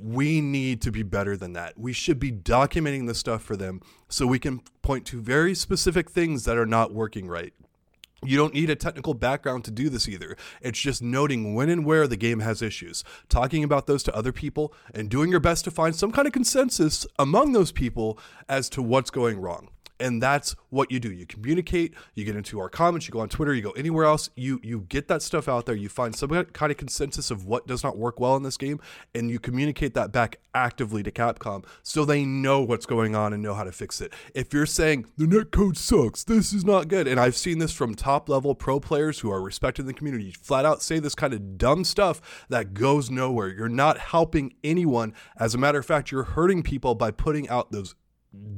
[0.00, 1.78] we need to be better than that.
[1.78, 6.10] We should be documenting this stuff for them so we can point to very specific
[6.10, 7.52] things that are not working right.
[8.22, 10.36] You don't need a technical background to do this either.
[10.60, 14.32] It's just noting when and where the game has issues, talking about those to other
[14.32, 18.68] people, and doing your best to find some kind of consensus among those people as
[18.70, 19.68] to what's going wrong
[20.00, 21.12] and that's what you do.
[21.12, 24.30] You communicate you get into our comments you go on twitter you go anywhere else
[24.36, 27.66] you you get that stuff out there you find some kind of consensus of what
[27.66, 28.80] does not work well in this game
[29.14, 33.42] and you communicate that back actively to capcom so they know what's going on and
[33.42, 34.12] know how to fix it.
[34.34, 37.94] If you're saying the netcode sucks this is not good and i've seen this from
[37.94, 41.32] top level pro players who are respected in the community flat out say this kind
[41.32, 43.48] of dumb stuff that goes nowhere.
[43.48, 45.14] You're not helping anyone.
[45.36, 47.94] As a matter of fact you're hurting people by putting out those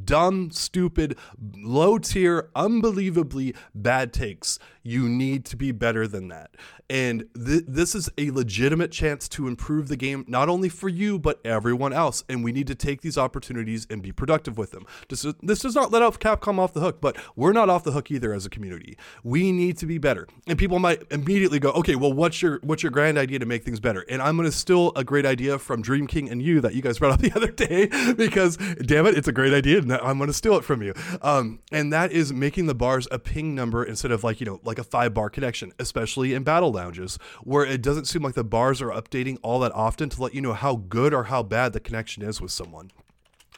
[0.05, 1.17] dumb, stupid,
[1.57, 4.59] low tier, unbelievably bad takes.
[4.83, 6.51] You need to be better than that.
[6.91, 11.19] And th- this is a legitimate chance to improve the game, not only for you,
[11.19, 12.23] but everyone else.
[12.29, 14.85] And we need to take these opportunities and be productive with them.
[15.09, 17.85] This, is, this does not let off Capcom off the hook, but we're not off
[17.85, 18.99] the hook either as a community.
[19.25, 20.29] We need to be better.
[20.47, 23.65] And people might immediately go, okay, well, what's your what's your grand idea to make
[23.65, 24.05] things better?
[24.11, 26.83] And I'm going to steal a great idea from Dream King and you that you
[26.83, 29.62] guys brought up the other day because, damn it, it's a great idea.
[29.67, 30.95] And I'm going to steal it from you.
[31.23, 34.61] Um, and that is making the bars a ping number instead of like, you know,
[34.65, 38.45] like a five bar connection, especially in battle lounges where it doesn't seem like the
[38.45, 41.73] bars are updating all that often to let you know how good or how bad
[41.73, 42.91] the connection is with someone.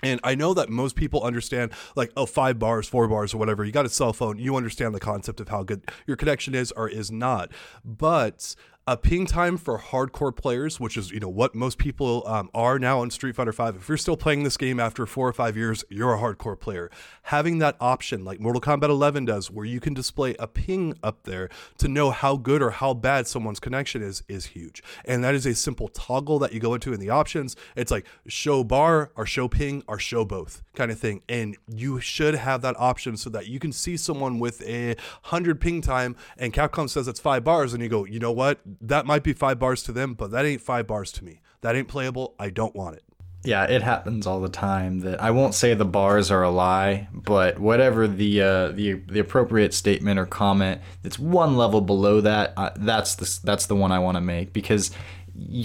[0.03, 3.64] And I know that most people understand, like, oh, five bars, four bars, or whatever.
[3.64, 6.73] You got a cell phone, you understand the concept of how good your connection is
[6.73, 7.51] or is not.
[7.85, 8.55] But
[8.87, 12.79] a ping time for hardcore players, which is you know what most people um, are
[12.79, 13.77] now on Street Fighter Five.
[13.77, 16.90] If you're still playing this game after four or five years, you're a hardcore player.
[17.23, 21.23] Having that option, like Mortal Kombat 11 does, where you can display a ping up
[21.23, 24.83] there to know how good or how bad someone's connection is, is huge.
[25.07, 27.57] And that is a simple toggle that you go into in the options.
[27.77, 31.23] It's like show bar or show ping or show both kind of thing.
[31.27, 35.59] And you should have that option so that you can see someone with a hundred
[35.61, 38.61] ping time, and Capcom says it's five bars, and you go, you know what?
[38.81, 41.41] That might be five bars to them, but that ain't five bars to me.
[41.61, 42.35] That ain't playable.
[42.39, 43.05] I don't want it.
[43.45, 45.01] Yeah, it happens all the time.
[45.01, 49.21] That I won't say the bars are a lie, but whatever the uh, the the
[49.21, 53.93] appropriate statement or comment that's one level below that, uh, that's the that's the one
[53.93, 54.91] I want to make because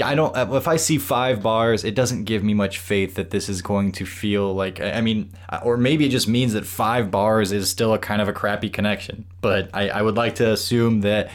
[0.04, 0.36] I don't.
[0.54, 3.92] If I see five bars, it doesn't give me much faith that this is going
[3.94, 4.82] to feel like.
[4.82, 5.32] I mean,
[5.64, 8.70] or maybe it just means that five bars is still a kind of a crappy
[8.70, 9.26] connection.
[9.42, 11.30] But I, I would like to assume that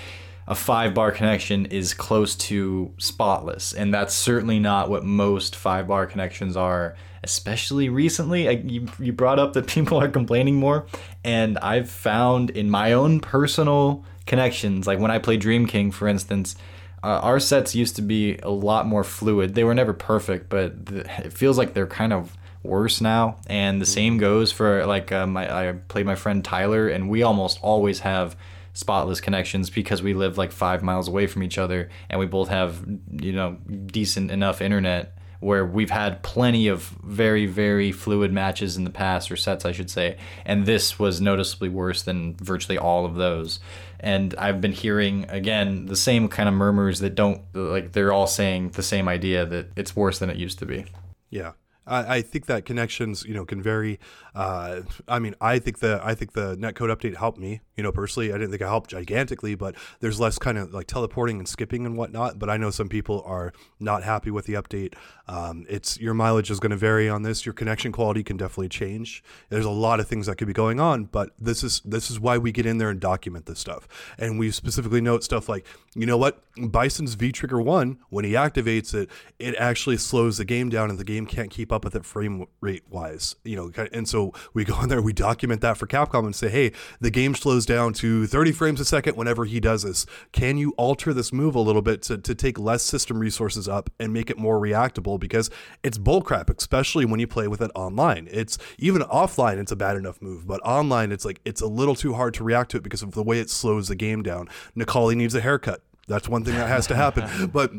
[0.47, 5.89] a five bar connection is close to spotless, and that's certainly not what most five
[5.89, 6.97] bar connections are.
[7.23, 10.87] Especially recently, I, you, you brought up that people are complaining more,
[11.25, 16.09] and I've found in my own personal connections, like when I play Dream King, for
[16.09, 16.57] instance,
[17.03, 19.55] uh, our sets used to be a lot more fluid.
[19.55, 23.37] They were never perfect, but the, it feels like they're kind of worse now.
[23.47, 27.23] And the same goes for like uh, my I played my friend Tyler, and we
[27.23, 28.37] almost always have
[28.75, 32.49] spotless connections because we live like five miles away from each other and we both
[32.49, 33.57] have you know
[33.87, 39.31] decent enough internet where we've had plenty of very very fluid matches in the past
[39.31, 40.17] or sets I should say.
[40.45, 43.61] And this was noticeably worse than virtually all of those.
[44.01, 48.27] And I've been hearing again the same kind of murmurs that don't like they're all
[48.27, 50.87] saying the same idea that it's worse than it used to be.
[51.31, 51.53] Yeah.
[51.87, 53.99] I, I think that connections, you know, can vary.
[54.35, 57.61] Uh, I mean, I think the I think the netcode update helped me.
[57.77, 60.87] You know, personally, I didn't think it helped gigantically, but there's less kind of like
[60.87, 62.39] teleporting and skipping and whatnot.
[62.39, 64.95] But I know some people are not happy with the update.
[65.29, 67.47] Um, it's your mileage is going to vary on this.
[67.47, 69.23] Your connection quality can definitely change.
[69.49, 72.19] There's a lot of things that could be going on, but this is this is
[72.19, 73.89] why we get in there and document this stuff.
[74.19, 78.33] And we specifically note stuff like, you know what, Bison's V Trigger One, when he
[78.33, 81.95] activates it, it actually slows the game down, and the game can't keep up with
[81.95, 83.37] it frame rate wise.
[83.45, 86.49] You know, and so we go in there, we document that for Capcom and say,
[86.49, 90.07] hey, the game slows down to 30 frames a second whenever he does this.
[90.33, 93.91] Can you alter this move a little bit to, to take less system resources up
[93.99, 95.19] and make it more reactable?
[95.19, 95.51] Because
[95.83, 98.29] it's bullcrap, especially when you play with it online.
[98.31, 101.95] It's even offline, it's a bad enough move, but online, it's like it's a little
[101.95, 104.49] too hard to react to it because of the way it slows the game down.
[104.77, 105.83] Necalli needs a haircut.
[106.07, 107.47] That's one thing that has to happen.
[107.53, 107.73] but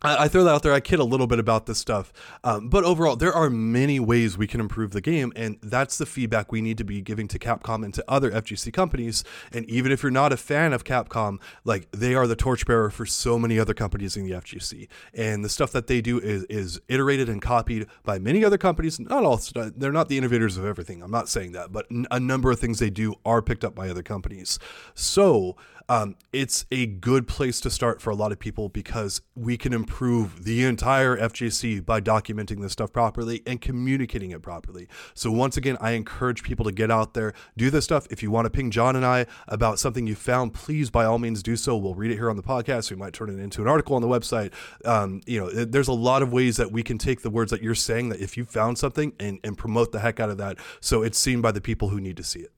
[0.00, 0.72] I, throw that out there.
[0.72, 2.12] I kid a little bit about this stuff,
[2.44, 6.06] um, but overall, there are many ways we can improve the game, and that's the
[6.06, 9.24] feedback we need to be giving to Capcom and to other FGC companies.
[9.52, 13.06] And even if you're not a fan of Capcom, like they are the torchbearer for
[13.06, 16.80] so many other companies in the FGC, and the stuff that they do is is
[16.86, 19.00] iterated and copied by many other companies.
[19.00, 19.40] Not all,
[19.76, 21.02] they're not the innovators of everything.
[21.02, 23.88] I'm not saying that, but a number of things they do are picked up by
[23.90, 24.60] other companies.
[24.94, 25.56] So
[25.88, 29.72] um, it's a good place to start for a lot of people because we can
[29.72, 34.86] improve the entire FGC by documenting this stuff properly and communicating it properly.
[35.14, 38.06] So once again, I encourage people to get out there, do this stuff.
[38.10, 41.18] If you want to ping John and I about something you found, please by all
[41.18, 41.76] means do so.
[41.76, 42.90] We'll read it here on the podcast.
[42.90, 44.52] We might turn it into an article on the website.
[44.84, 47.62] Um, you know, there's a lot of ways that we can take the words that
[47.62, 50.58] you're saying that if you found something and, and promote the heck out of that
[50.80, 52.52] so it's seen by the people who need to see it.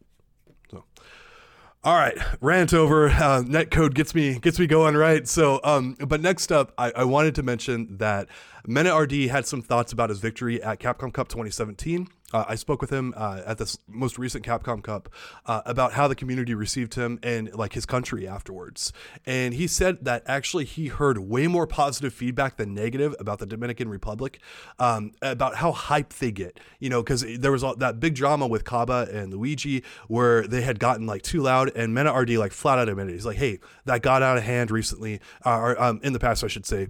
[1.82, 3.08] All right, rant over.
[3.08, 5.26] Uh, netcode gets me gets me going right.
[5.26, 8.28] So, um, but next up, I, I wanted to mention that
[8.66, 12.06] Mena RD had some thoughts about his victory at Capcom Cup 2017.
[12.32, 15.08] Uh, I spoke with him uh, at this most recent Capcom Cup
[15.46, 18.92] uh, about how the community received him and like his country afterwards.
[19.26, 23.46] And he said that actually he heard way more positive feedback than negative about the
[23.46, 24.40] Dominican Republic,
[24.78, 26.60] um, about how hyped they get.
[26.78, 30.62] You know, because there was all, that big drama with Kaba and Luigi where they
[30.62, 33.58] had gotten like too loud, and Mena RD like flat out admitted he's like, "Hey,
[33.84, 36.88] that got out of hand recently, uh, or um, in the past, I should say."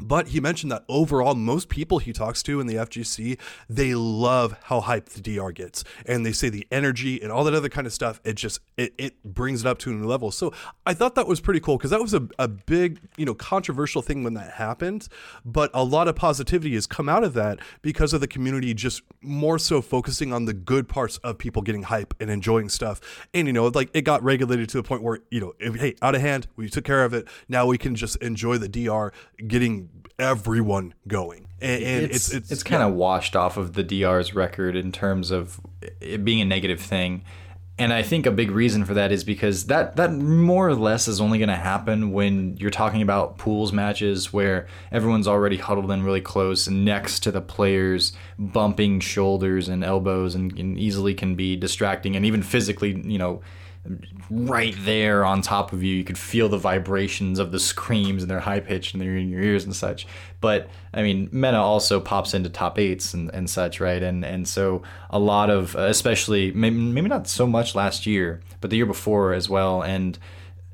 [0.00, 4.56] But he mentioned that overall, most people he talks to in the FGC, they love
[4.64, 7.86] how hyped the DR gets, and they say the energy and all that other kind
[7.86, 8.20] of stuff.
[8.24, 10.30] It just it, it brings it up to a new level.
[10.30, 10.52] So
[10.86, 14.02] I thought that was pretty cool because that was a, a big you know controversial
[14.02, 15.08] thing when that happened,
[15.44, 19.02] but a lot of positivity has come out of that because of the community just
[19.22, 23.00] more so focusing on the good parts of people getting hype and enjoying stuff,
[23.34, 25.94] and you know like it got regulated to the point where you know if, hey
[26.02, 29.12] out of hand we took care of it now we can just enjoy the DR
[29.46, 29.87] getting
[30.18, 31.46] everyone going.
[31.60, 34.92] And, and it's, it's, it's, it's kind of washed off of the DR's record in
[34.92, 35.60] terms of
[36.00, 37.24] it being a negative thing.
[37.80, 41.06] And I think a big reason for that is because that that more or less
[41.06, 45.92] is only going to happen when you're talking about pools matches where everyone's already huddled
[45.92, 51.36] in really close next to the players, bumping shoulders and elbows, and, and easily can
[51.36, 53.40] be distracting and even physically, you know,
[54.30, 55.94] right there on top of you.
[55.94, 59.28] You could feel the vibrations of the screams and they're high pitched and they're in
[59.28, 60.06] your ears and such.
[60.40, 64.02] But I mean, Mena also pops into top eights and, and such, right?
[64.02, 68.70] And and so a lot of, especially maybe, maybe not so much last year, but
[68.70, 69.82] the year before as well.
[69.82, 70.18] And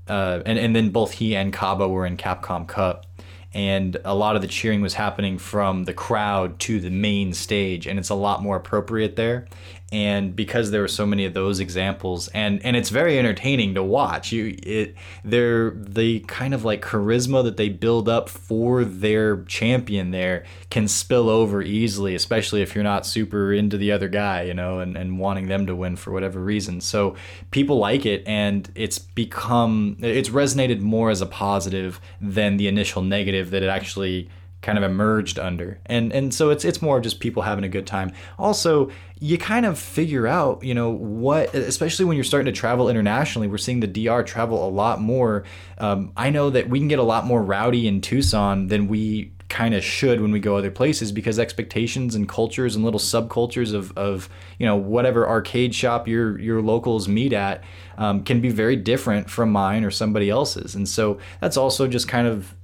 [0.09, 3.07] uh, and and then both he and Kaba were in Capcom Cup
[3.55, 7.87] and a lot of the cheering was happening from the crowd to the main stage
[7.87, 9.47] and it's a lot more appropriate there
[9.95, 13.83] and because there were so many of those examples and and it's very entertaining to
[13.83, 14.33] watch.
[14.33, 20.11] You it they're the kind of like charisma that they build up for their champion
[20.11, 24.55] there can spill over easily especially if you're not super into the other guy you
[24.55, 26.81] know and, and wanting them to win for whatever reason.
[26.81, 27.15] So
[27.53, 33.01] people like it and it's become it's resonated more as a positive than the initial
[33.01, 34.29] negative that it actually
[34.65, 35.79] kind of emerged under.
[35.87, 38.13] And and so it's it's more of just people having a good time.
[38.39, 42.89] Also, you kind of figure out, you know, what especially when you're starting to travel
[42.89, 45.45] internationally, we're seeing the DR travel a lot more.
[45.79, 49.33] Um, I know that we can get a lot more rowdy in Tucson than we
[49.51, 53.75] kind of should when we go other places because expectations and cultures and little subcultures
[53.75, 57.63] of, of you know whatever arcade shop your your locals meet at
[57.99, 62.09] um, can be very different from mine or somebody else's and so that's also just
[62.09, 62.55] kind of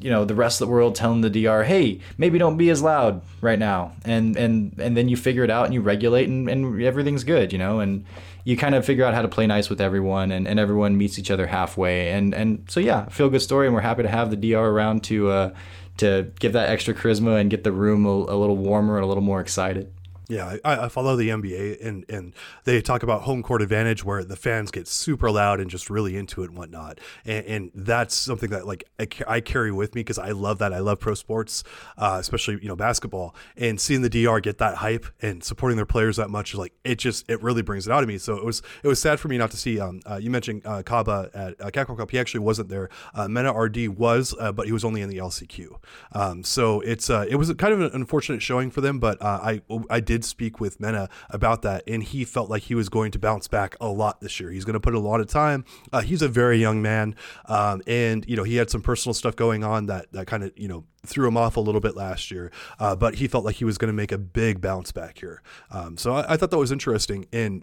[0.00, 2.82] you know the rest of the world telling the DR, hey, maybe don't be as
[2.82, 6.48] loud right now, and and and then you figure it out and you regulate and,
[6.48, 8.04] and everything's good, you know, and
[8.44, 11.18] you kind of figure out how to play nice with everyone and, and everyone meets
[11.18, 14.30] each other halfway, and and so yeah, feel good story, and we're happy to have
[14.30, 15.54] the DR around to uh,
[15.98, 19.06] to give that extra charisma and get the room a, a little warmer and a
[19.06, 19.92] little more excited.
[20.28, 24.22] Yeah, I, I, follow the NBA and, and they talk about home court advantage where
[24.22, 27.00] the fans get super loud and just really into it and whatnot.
[27.24, 30.74] And, and that's something that like I, I carry with me because I love that.
[30.74, 31.64] I love pro sports,
[31.96, 35.86] uh, especially, you know, basketball and seeing the DR get that hype and supporting their
[35.86, 38.18] players that much, like it just, it really brings it out of me.
[38.18, 40.60] So it was, it was sad for me not to see, um, uh, you mentioned
[40.66, 42.10] uh, Kaba at uh, Cup.
[42.10, 42.90] He actually wasn't there.
[43.14, 45.78] Uh, Mena RD was, uh, but he was only in the LCQ.
[46.12, 49.62] Um, so it's, uh, it was kind of an unfortunate showing for them, but I,
[49.88, 53.12] I did did speak with Mena about that, and he felt like he was going
[53.12, 54.50] to bounce back a lot this year.
[54.50, 55.64] He's going to put a lot of time.
[55.92, 57.14] Uh, he's a very young man,
[57.46, 60.52] um, and you know he had some personal stuff going on that that kind of
[60.56, 62.50] you know threw him off a little bit last year,
[62.80, 65.40] uh, but he felt like he was going to make a big bounce back here.
[65.70, 67.26] Um, so I, I, thought that was interesting.
[67.32, 67.62] And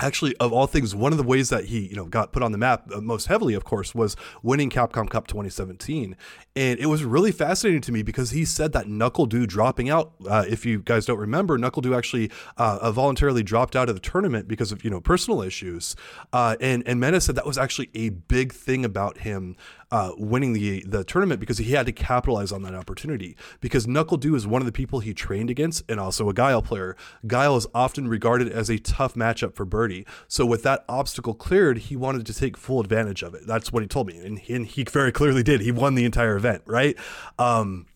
[0.00, 2.52] actually of all things one of the ways that he you know got put on
[2.52, 6.16] the map uh, most heavily of course was winning capcom cup 2017
[6.56, 10.12] and it was really fascinating to me because he said that knuckle NuckleDu dropping out
[10.28, 14.00] uh, if you guys don't remember knuckle NuckleDu actually uh, voluntarily dropped out of the
[14.00, 15.96] tournament because of you know personal issues.
[16.32, 19.56] Uh, and and Mena said that was actually a big thing about him
[19.90, 23.36] uh, winning the the tournament because he had to capitalize on that opportunity.
[23.60, 26.96] Because NuckleDu is one of the people he trained against, and also a Guile player.
[27.26, 30.06] Guile is often regarded as a tough matchup for Birdie.
[30.28, 33.46] So with that obstacle cleared, he wanted to take full advantage of it.
[33.46, 35.60] That's what he told me, and, and he very clearly did.
[35.60, 36.96] He won the entire event, right?
[37.38, 37.86] Um,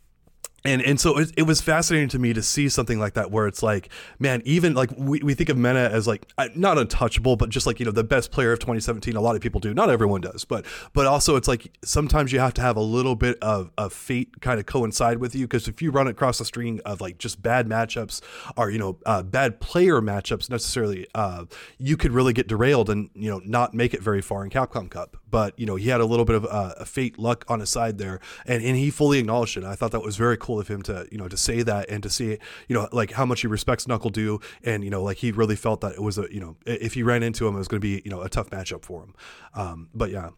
[0.64, 3.46] and and so it, it was fascinating to me to see something like that where
[3.46, 7.36] it's like man even like we, we think of mena as like uh, not untouchable
[7.36, 9.74] but just like you know the best player of 2017 a lot of people do.
[9.74, 13.14] Not everyone does but but also it's like sometimes you have to have a little
[13.14, 16.44] bit of, of fate kind of coincide with you because if you run across a
[16.44, 18.20] string of like just bad matchups
[18.56, 21.44] or you know uh, bad player matchups necessarily uh,
[21.78, 24.90] you could really get derailed and you know not make it very far in capcom
[24.90, 27.68] cup but you know he had a little bit of uh, fate luck on his
[27.68, 30.68] side there and, and he fully acknowledged it i thought that was very cool of
[30.68, 33.40] him to you know to say that and to see you know like how much
[33.40, 36.40] he respects NuckleDu and you know like he really felt that it was a you
[36.40, 38.50] know if he ran into him it was going to be you know a tough
[38.50, 39.14] matchup for him.
[39.54, 40.30] Um, but yeah.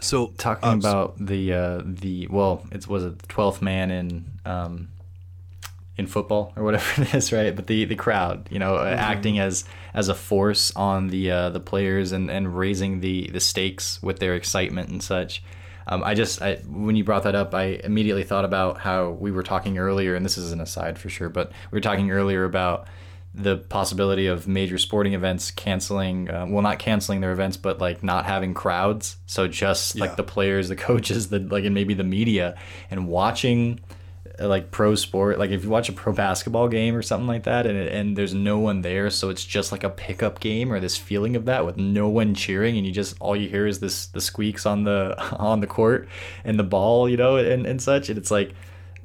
[0.00, 4.88] So talking um, about the uh, the well, it was a twelfth man in um,
[5.96, 7.54] in football or whatever it is, right?
[7.54, 8.98] But the the crowd, you know, mm-hmm.
[8.98, 9.64] acting as
[9.94, 14.18] as a force on the uh, the players and, and raising the the stakes with
[14.18, 15.42] their excitement and such.
[15.86, 19.32] Um, I just I, when you brought that up, I immediately thought about how we
[19.32, 22.44] were talking earlier, and this is an aside for sure, but we were talking earlier
[22.44, 22.86] about
[23.32, 28.02] the possibility of major sporting events canceling uh, well not canceling their events but like
[28.02, 30.00] not having crowds so just yeah.
[30.00, 32.58] like the players the coaches the like and maybe the media
[32.90, 33.78] and watching
[34.46, 37.66] like pro sport like if you watch a pro basketball game or something like that
[37.66, 40.96] and and there's no one there so it's just like a pickup game or this
[40.96, 44.06] feeling of that with no one cheering and you just all you hear is this
[44.06, 46.08] the squeaks on the on the court
[46.44, 48.54] and the ball you know and and such and it's like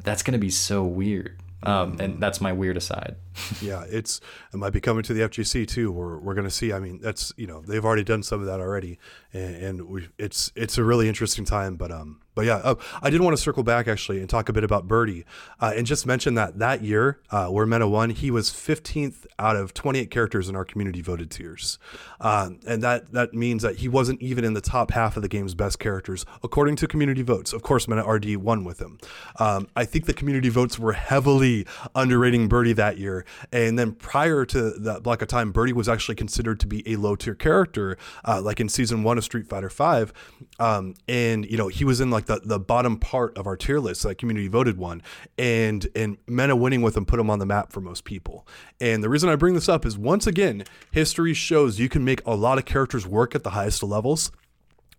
[0.04, 3.16] that's going to be so weird um, and that's my weird aside.
[3.62, 4.22] yeah, it's
[4.54, 5.92] it might be coming to the FGC too.
[5.92, 6.72] We're we're going to see.
[6.72, 9.00] I mean, that's you know they've already done some of that already,
[9.34, 11.76] and, and we, it's it's a really interesting time.
[11.76, 14.54] But um, but yeah, uh, I did want to circle back actually and talk a
[14.54, 15.26] bit about Birdie,
[15.60, 19.56] uh, and just mention that that year uh, where Mena won, he was 15th out
[19.56, 21.80] of 28 characters in our community voted tiers,
[22.20, 25.30] um, and that that means that he wasn't even in the top half of the
[25.30, 27.54] game's best characters according to community votes.
[27.54, 29.00] Of course, Mena RD won with him.
[29.40, 31.66] Um, I think the community votes were heavily
[31.96, 36.16] underrating Birdie that year, and then prior to that block of time, Birdie was actually
[36.16, 39.70] considered to be a low tier character, uh, like in season one of Street Fighter
[39.70, 40.12] V,
[40.60, 43.80] um, and you know he was in like the, the bottom part of our tier
[43.80, 45.02] list, that community voted one,
[45.38, 48.48] and and Mena winning with them put them on the map for most people.
[48.80, 52.22] And the reason I bring this up is once again, history shows you can make
[52.26, 54.32] a lot of characters work at the highest levels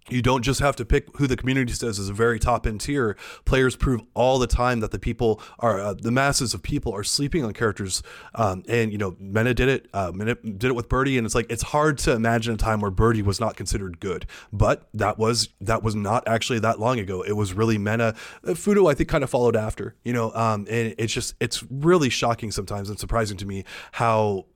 [0.08, 3.16] you don't just have to pick who the community says is very top end tier.
[3.44, 7.04] Players prove all the time that the people are uh, the masses of people are
[7.04, 8.02] sleeping on characters.
[8.34, 9.88] Um, and you know, Mena did it.
[9.92, 12.80] Uh, Mena did it with Birdie, and it's like it's hard to imagine a time
[12.80, 14.26] where Birdie was not considered good.
[14.52, 17.22] But that was that was not actually that long ago.
[17.22, 18.14] It was really Mena.
[18.44, 19.94] Uh, Fudo, I think, kind of followed after.
[20.04, 24.46] You know, um, and it's just it's really shocking sometimes and surprising to me how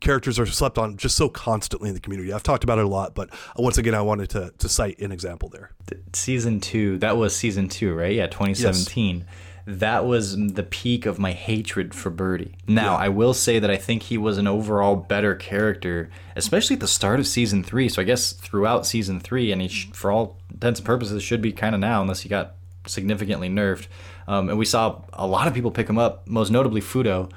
[0.00, 2.32] characters are slept on just so constantly in the community.
[2.32, 5.12] I've talked about it a lot, but once again, I wanted to, to cite an
[5.12, 5.70] example there.
[6.12, 8.14] Season two, that was season two, right?
[8.14, 9.18] Yeah, 2017.
[9.18, 9.26] Yes.
[9.66, 12.54] That was the peak of my hatred for Birdie.
[12.68, 13.04] Now, yeah.
[13.04, 16.88] I will say that I think he was an overall better character, especially at the
[16.88, 17.88] start of season three.
[17.88, 21.40] So I guess throughout season three, and he, sh- for all intents and purposes, should
[21.40, 22.56] be kind of now, unless he got
[22.86, 23.86] significantly nerfed.
[24.28, 27.30] Um, and we saw a lot of people pick him up, most notably Fudo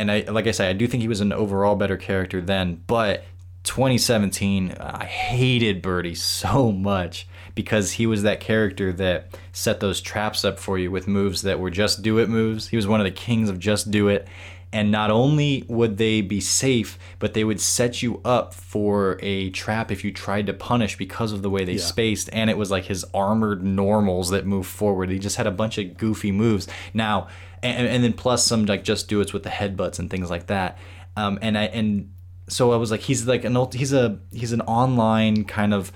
[0.00, 2.82] and I like I say, I do think he was an overall better character then.
[2.86, 3.24] But
[3.64, 10.44] 2017, I hated Birdie so much because he was that character that set those traps
[10.44, 12.68] up for you with moves that were just do it moves.
[12.68, 14.26] He was one of the kings of just do it.
[14.72, 19.50] And not only would they be safe, but they would set you up for a
[19.50, 21.80] trap if you tried to punish because of the way they yeah.
[21.80, 22.30] spaced.
[22.32, 25.10] And it was like his armored normals that moved forward.
[25.10, 26.68] He just had a bunch of goofy moves.
[26.94, 27.26] Now,
[27.62, 30.46] and, and then plus some like just do it's with the headbutts and things like
[30.46, 30.78] that.
[31.16, 32.12] Um, and I and
[32.48, 35.92] so I was like, he's like an old, he's a he's an online kind of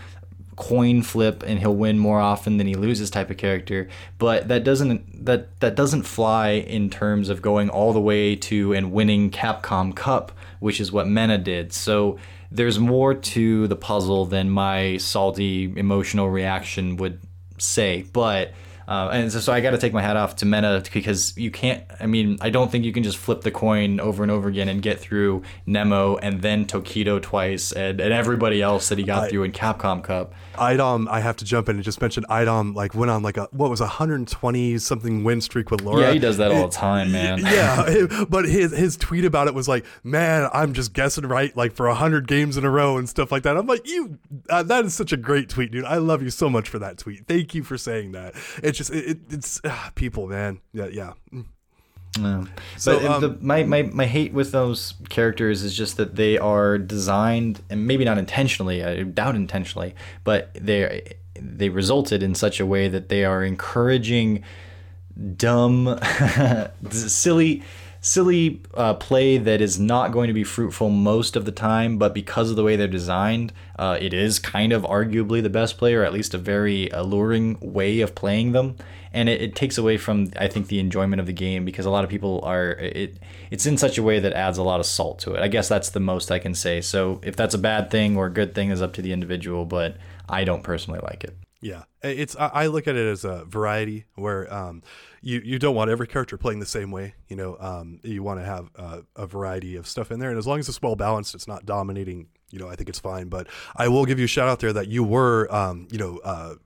[0.56, 3.88] coin flip and he'll win more often than he loses type of character
[4.18, 8.72] but that doesn't that that doesn't fly in terms of going all the way to
[8.72, 12.18] and winning Capcom Cup which is what Mena did so
[12.50, 17.20] there's more to the puzzle than my salty emotional reaction would
[17.58, 18.52] say but
[18.86, 21.50] Uh, and so, so I got to take my hat off to Mena because you
[21.50, 21.82] can't.
[21.98, 24.68] I mean, I don't think you can just flip the coin over and over again
[24.68, 29.22] and get through Nemo and then Tokido twice and, and everybody else that he got
[29.24, 30.34] I- through in Capcom Cup.
[30.58, 33.48] Idom, I have to jump in and just mention Idom like went on like a
[33.52, 36.02] what was a 120 something win streak with Laura.
[36.02, 37.38] Yeah, he does that all It- the time, man.
[37.42, 41.72] yeah, but his his tweet about it was like, "Man, I'm just guessing right like
[41.72, 44.18] for hundred games in a row and stuff like that." I'm like, "You,
[44.50, 45.84] uh, that is such a great tweet, dude.
[45.84, 47.26] I love you so much for that tweet.
[47.26, 48.34] Thank you for saying that.
[48.62, 50.60] It's just it, it, it's ah, people, man.
[50.72, 51.12] Yeah, yeah.
[52.18, 52.44] Yeah.
[52.76, 56.38] So, but um, the, my, my, my hate with those characters is just that they
[56.38, 62.60] are designed, and maybe not intentionally, I doubt intentionally, but they they resulted in such
[62.60, 64.44] a way that they are encouraging
[65.36, 65.98] dumb,
[66.90, 67.62] silly,
[68.00, 71.98] silly uh, play that is not going to be fruitful most of the time.
[71.98, 75.78] But because of the way they're designed, uh, it is kind of arguably the best
[75.78, 78.76] play, or at least a very alluring way of playing them.
[79.14, 81.90] And it, it takes away from, I think, the enjoyment of the game because a
[81.90, 83.18] lot of people are it.
[83.50, 85.40] It's in such a way that adds a lot of salt to it.
[85.40, 86.80] I guess that's the most I can say.
[86.82, 89.64] So if that's a bad thing or a good thing is up to the individual,
[89.64, 89.96] but
[90.28, 91.36] I don't personally like it.
[91.64, 94.82] Yeah, it's I look at it as a variety where um,
[95.22, 97.14] you you don't want every character playing the same way.
[97.26, 100.38] You know, um, you want to have uh, a variety of stuff in there, and
[100.38, 102.28] as long as it's well balanced, it's not dominating.
[102.50, 103.28] You know, I think it's fine.
[103.28, 106.20] But I will give you a shout out there that you were, um, you know.
[106.22, 106.56] Uh,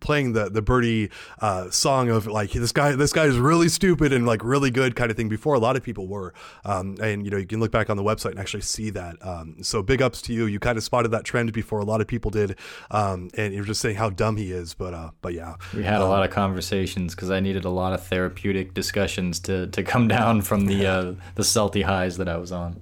[0.00, 4.12] playing the the birdie uh, song of like this guy this guy is really stupid
[4.12, 6.32] and like really good kind of thing before a lot of people were.
[6.64, 9.16] Um, and you know you can look back on the website and actually see that.
[9.20, 10.46] Um, so big ups to you.
[10.46, 12.56] You kind of spotted that trend before a lot of people did.
[12.90, 15.56] Um, and you're just saying how dumb he is but uh, but yeah.
[15.74, 19.66] We had a lot of conversations because I needed a lot of therapeutic discussions to,
[19.68, 22.80] to come down from the uh, the salty highs that I was on.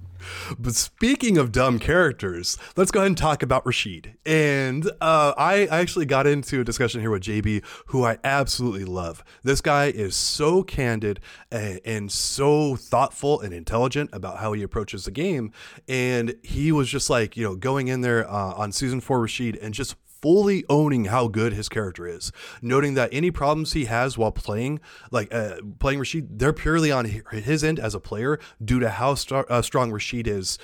[0.59, 4.17] But speaking of dumb characters, let's go ahead and talk about Rashid.
[4.25, 9.25] And uh, I actually got into a discussion here with JB, who I absolutely love.
[9.43, 11.21] This guy is so candid
[11.51, 15.53] and, and so thoughtful and intelligent about how he approaches the game.
[15.89, 19.57] And he was just like, you know, going in there uh, on season four, Rashid,
[19.57, 24.17] and just fully owning how good his character is, noting that any problems he has
[24.17, 28.81] while playing, like uh, playing Rashid, they're purely on his end as a player due
[28.81, 30.59] to how star- uh, strong Rashid is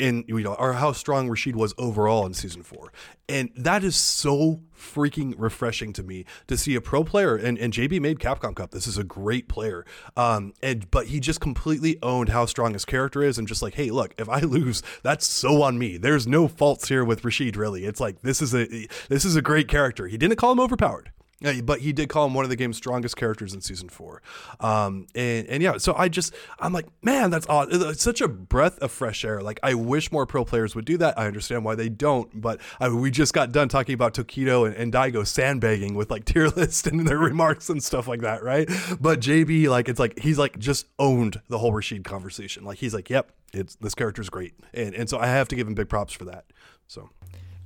[0.00, 2.92] in you know or how strong Rashid was overall in season four,
[3.28, 7.72] and that is so freaking refreshing to me to see a pro player and, and
[7.72, 8.70] JB made Capcom Cup.
[8.70, 9.84] This is a great player,
[10.16, 13.74] um, and but he just completely owned how strong his character is, and just like,
[13.74, 15.98] hey, look, if I lose, that's so on me.
[15.98, 17.56] There's no faults here with Rashid.
[17.56, 20.08] Really, it's like this is a this is a great character.
[20.08, 21.12] He didn't call him overpowered.
[21.40, 24.20] But he did call him one of the game's strongest characters in season four,
[24.60, 27.68] um, and and yeah, so I just I'm like, man, that's odd.
[27.70, 29.40] It's such a breath of fresh air.
[29.40, 31.18] Like I wish more pro players would do that.
[31.18, 34.76] I understand why they don't, but I, we just got done talking about Tokido and,
[34.76, 38.68] and Daigo sandbagging with like tier list and their remarks and stuff like that, right?
[39.00, 42.64] But JB, like it's like he's like just owned the whole Rashid conversation.
[42.64, 45.66] Like he's like, yep, it's this character's great, and and so I have to give
[45.66, 46.44] him big props for that.
[46.86, 47.08] So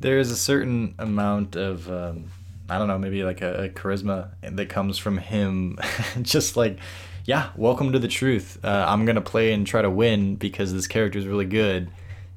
[0.01, 2.31] There is a certain amount of um,
[2.69, 5.79] I don't know, maybe like a, a charisma that comes from him.
[6.23, 6.79] Just like,
[7.25, 8.59] yeah, welcome to the truth.
[8.65, 11.91] Uh, I'm gonna play and try to win because this character is really good.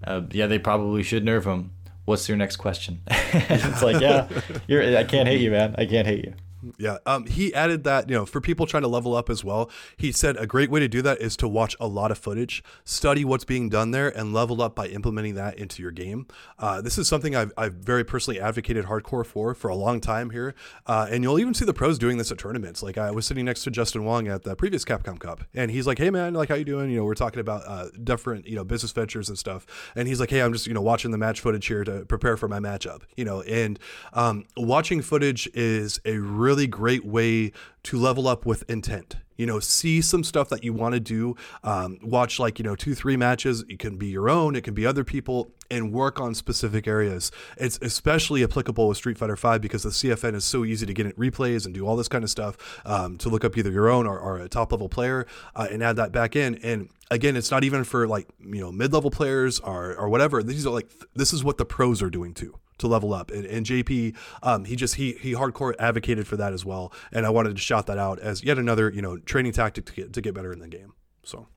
[0.03, 1.71] Uh, yeah, they probably should nerf him.
[2.05, 3.01] What's your next question?
[3.07, 4.28] it's like, yeah.
[4.69, 5.75] I can't hate you, man.
[5.78, 6.34] I can't hate you.
[6.78, 9.70] Yeah, um, he added that you know for people trying to level up as well.
[9.95, 12.63] He said a great way to do that is to watch a lot of footage,
[12.84, 16.28] study what's being done there, and level up by implementing that into your game.
[16.57, 20.32] Uh, this is something I've, I've very personally advocated hardcore for for a long time
[20.32, 20.55] here,
[20.86, 22.82] uh, and you'll even see the pros doing this at tournaments.
[22.82, 25.86] Like I was sitting next to Justin Wong at the previous Capcom Cup, and he's
[25.86, 28.55] like, "Hey man, like how you doing?" You know, we're talking about uh, different you
[28.55, 29.65] know business ventures and stuff,
[29.95, 32.38] and he's like, "Hey, I'm just you know watching the match footage here to prepare
[32.38, 33.80] for my matchup." You know, and
[34.13, 37.51] um, watching footage is a really great way
[37.84, 39.18] to level up with intent.
[39.38, 41.36] You know, see some stuff that you want to do.
[41.64, 43.64] Um, watch like you know two, three matches.
[43.70, 44.55] It can be your own.
[44.55, 47.32] It can be other people, and work on specific areas.
[47.55, 51.05] It's especially applicable with Street Fighter Five because the CFN is so easy to get
[51.05, 52.58] in replays and do all this kind of stuff.
[52.84, 55.84] Um, to look up either your own or, or a top level player uh, and
[55.84, 56.55] add that back in.
[56.64, 60.41] And again, it's not even for like you know mid level players or or whatever.
[60.41, 63.32] These are like this is what the pros are doing too to level up.
[63.32, 66.91] And, and JB, um, he just he he hardcore advocated for that as well.
[67.11, 69.93] And I wanted to shout that out as yet another you know training tactic to
[69.93, 70.93] get to get better in the game.
[71.23, 71.47] So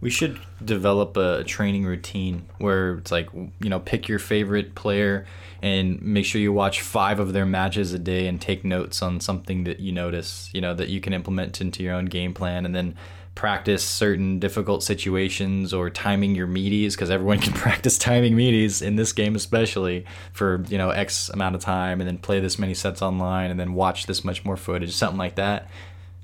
[0.00, 5.26] We should develop a training routine where it's like, you know, pick your favorite player
[5.60, 9.18] and make sure you watch five of their matches a day and take notes on
[9.18, 12.64] something that you notice, you know, that you can implement into your own game plan
[12.64, 12.94] and then
[13.38, 18.96] practice certain difficult situations or timing your meaties because everyone can practice timing meaties in
[18.96, 22.74] this game especially for you know x amount of time and then play this many
[22.74, 25.70] sets online and then watch this much more footage something like that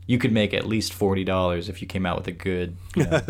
[0.07, 3.05] you could make at least forty dollars if you came out with a good, you
[3.05, 3.11] know,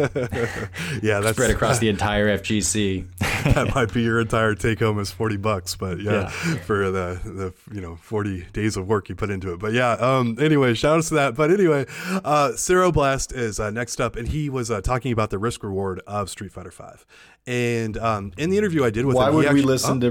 [1.03, 3.07] yeah, that's spread across the entire FGC.
[3.55, 7.21] that might be your entire take home is forty bucks, but yeah, yeah, for the
[7.25, 9.61] the you know forty days of work you put into it.
[9.61, 11.35] But yeah, um, anyway, shout outs to that.
[11.37, 11.87] But anyway,
[12.25, 12.53] uh,
[12.93, 16.29] Blast is uh, next up, and he was uh, talking about the risk reward of
[16.29, 17.07] Street Fighter Five,
[17.47, 20.11] and um, in the interview I did with why him, would actually, we listen oh.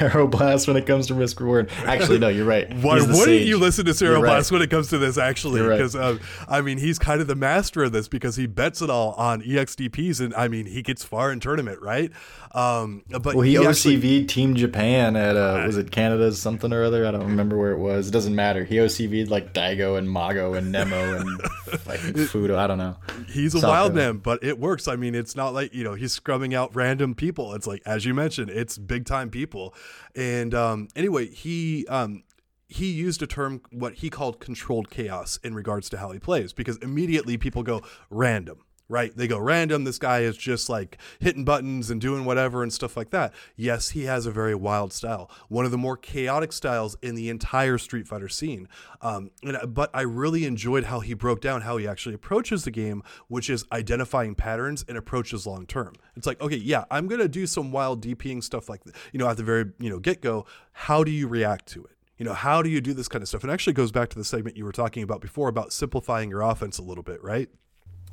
[0.00, 1.70] to Blast when it comes to risk reward?
[1.84, 2.72] Actually, no, you're right.
[2.78, 3.46] why wouldn't sage.
[3.46, 4.50] you listen to Blast right.
[4.52, 5.18] when it comes to this?
[5.18, 6.16] Actually, because right.
[6.16, 6.18] uh,
[6.48, 9.42] I mean he's kind of the master of this because he bets it all on
[9.42, 12.10] EXDPs, and I mean he gets far in tournament, right?
[12.52, 16.84] Um, but well, he, he OCV'd Team Japan at uh, was it Canada's something or
[16.84, 17.06] other?
[17.06, 18.08] I don't remember where it was.
[18.08, 18.64] It doesn't matter.
[18.64, 21.40] He OCV'd like Daigo and Mago and Nemo and
[21.86, 22.00] like
[22.32, 22.56] Fudo.
[22.56, 22.96] I don't know.
[23.28, 24.88] He's a wild man, but it works.
[24.88, 27.54] I mean, it's not like you know he's scrubbing out random people.
[27.54, 29.74] It's like as you mentioned, it's big time people.
[30.14, 32.24] And um, anyway, he um,
[32.68, 36.52] he used a term what he called controlled chaos in regards to how he plays
[36.52, 38.58] because immediately people go random
[38.92, 39.16] right?
[39.16, 39.84] They go random.
[39.84, 43.32] This guy is just like hitting buttons and doing whatever and stuff like that.
[43.56, 47.30] Yes, he has a very wild style, one of the more chaotic styles in the
[47.30, 48.68] entire Street Fighter scene.
[49.00, 52.70] Um, and, but I really enjoyed how he broke down how he actually approaches the
[52.70, 55.94] game, which is identifying patterns and approaches long term.
[56.14, 59.38] It's like, okay, yeah, I'm gonna do some wild DPing stuff like you know at
[59.38, 60.44] the very you know get go.
[60.72, 61.90] How do you react to it?
[62.18, 64.18] you know how do you do this kind of stuff and actually goes back to
[64.18, 67.48] the segment you were talking about before about simplifying your offense a little bit right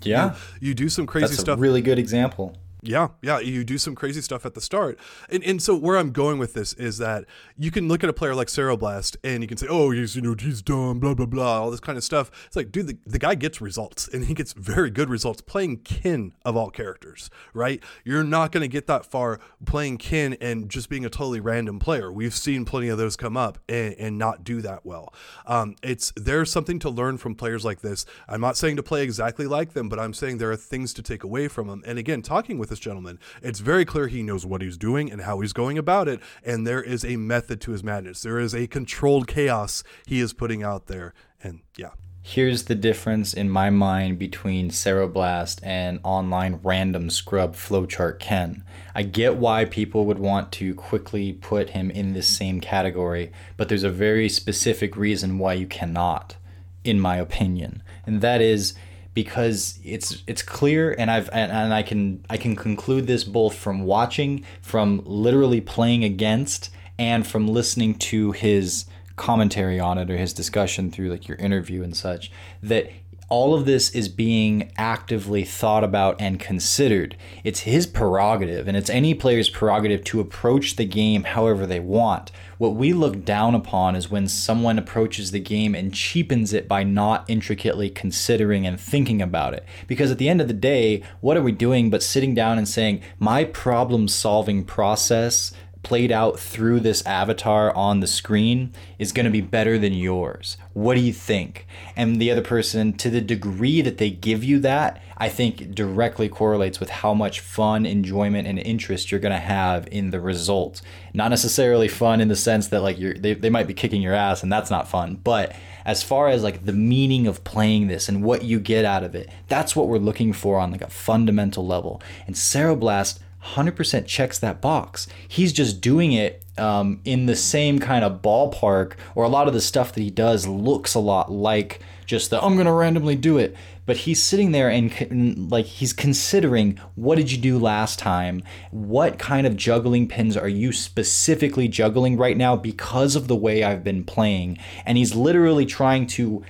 [0.06, 0.36] yeah.
[0.60, 1.38] You, you do some crazy stuff.
[1.38, 1.60] That's stuff.
[1.60, 2.56] really good example.
[2.82, 4.98] Yeah, yeah, you do some crazy stuff at the start.
[5.30, 7.26] And and so where I'm going with this is that
[7.58, 10.22] you can look at a player like Ceroblast and you can say, "Oh, he's you
[10.22, 12.98] know, he's dumb, blah blah blah, all this kind of stuff." It's like, dude, the,
[13.06, 17.30] the guy gets results and he gets very good results playing Ken of all characters,
[17.54, 17.84] right?
[18.06, 21.80] You're not going to get that far playing Ken and just being a totally random
[21.80, 22.12] player.
[22.12, 25.14] We've seen plenty of those come up and, and not do that well.
[25.46, 28.06] Um, it's there's something to learn from players like this.
[28.30, 31.02] I'm not saying to play exactly like them, but I'm saying there are things to
[31.02, 31.84] take away from them.
[31.86, 33.20] And again, talking with with this gentleman.
[33.42, 36.66] It's very clear he knows what he's doing and how he's going about it, and
[36.66, 38.22] there is a method to his madness.
[38.22, 41.14] There is a controlled chaos he is putting out there,
[41.44, 41.92] and yeah.
[42.22, 48.64] Here's the difference in my mind between Ceroblast and online random scrub flowchart Ken.
[48.94, 53.70] I get why people would want to quickly put him in this same category, but
[53.70, 56.36] there's a very specific reason why you cannot,
[56.84, 57.82] in my opinion.
[58.06, 58.76] And that is
[59.14, 63.56] because it's it's clear and I've and, and I can I can conclude this both
[63.56, 68.86] from watching, from literally playing against, and from listening to his
[69.16, 72.32] commentary on it or his discussion through like your interview and such
[72.64, 72.90] that
[73.30, 77.16] all of this is being actively thought about and considered.
[77.44, 82.32] It's his prerogative, and it's any player's prerogative to approach the game however they want.
[82.58, 86.84] What we look down upon is when someone approaches the game and cheapens it by
[86.84, 89.64] not intricately considering and thinking about it.
[89.88, 92.68] Because at the end of the day, what are we doing but sitting down and
[92.68, 99.26] saying, my problem solving process played out through this avatar on the screen is going
[99.26, 100.58] to be better than yours.
[100.74, 101.66] What do you think?
[101.96, 106.30] And the other person, to the degree that they give you that, I think directly
[106.30, 110.82] correlates with how much fun, enjoyment, and interest you're going to have in the result.
[111.14, 114.14] Not necessarily fun in the sense that like you're they, they might be kicking your
[114.14, 115.54] ass and that's not fun, but
[115.86, 119.16] as far as like the meaning of playing this and what you get out of
[119.16, 122.02] it, that's what we're looking for on like a fundamental level.
[122.28, 125.08] And Ceroblast 100% checks that box.
[125.28, 129.54] He's just doing it um, in the same kind of ballpark, or a lot of
[129.54, 133.16] the stuff that he does looks a lot like just the I'm going to randomly
[133.16, 133.56] do it.
[133.86, 138.44] But he's sitting there and like he's considering what did you do last time?
[138.70, 143.64] What kind of juggling pins are you specifically juggling right now because of the way
[143.64, 144.60] I've been playing?
[144.86, 146.44] And he's literally trying to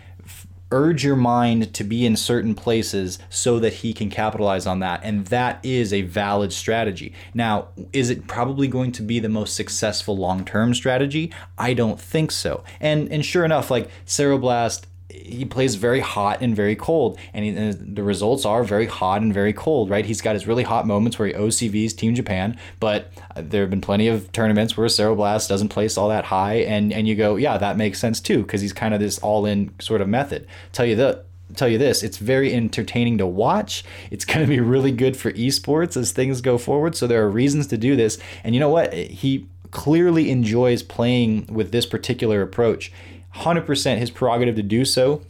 [0.71, 5.01] urge your mind to be in certain places so that he can capitalize on that.
[5.03, 7.13] And that is a valid strategy.
[7.33, 11.31] Now, is it probably going to be the most successful long term strategy?
[11.57, 12.63] I don't think so.
[12.79, 17.51] And and sure enough, like Ceroblast he plays very hot and very cold, and, he,
[17.51, 19.89] and, the results are very hot and very cold.
[19.89, 20.05] Right?
[20.05, 23.81] He's got his really hot moments where he OCVs Team Japan, but there have been
[23.81, 27.57] plenty of tournaments where Ceroblast doesn't place all that high, and and you go, yeah,
[27.57, 30.47] that makes sense too, because he's kind of this all-in sort of method.
[30.71, 31.23] Tell you the
[31.55, 33.83] tell you this it's very entertaining to watch.
[34.11, 36.95] It's going to be really good for esports as things go forward.
[36.95, 38.17] So there are reasons to do this.
[38.43, 38.93] And you know what?
[38.93, 42.91] He clearly enjoys playing with this particular approach.
[43.35, 45.21] 100% his prerogative to do so.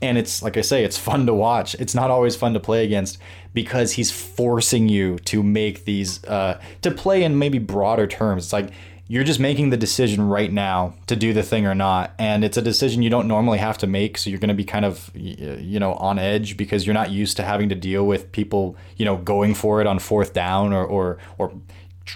[0.00, 1.74] And it's like I say, it's fun to watch.
[1.76, 3.18] It's not always fun to play against
[3.52, 8.44] because he's forcing you to make these, uh, to play in maybe broader terms.
[8.44, 8.70] It's like
[9.10, 12.58] you're just making the decision right now to do the thing or not and it's
[12.58, 15.10] a decision you don't normally have to make so you're going to be kind of
[15.14, 19.04] you know on edge because you're not used to having to deal with people you
[19.04, 21.52] know going for it on fourth down or or or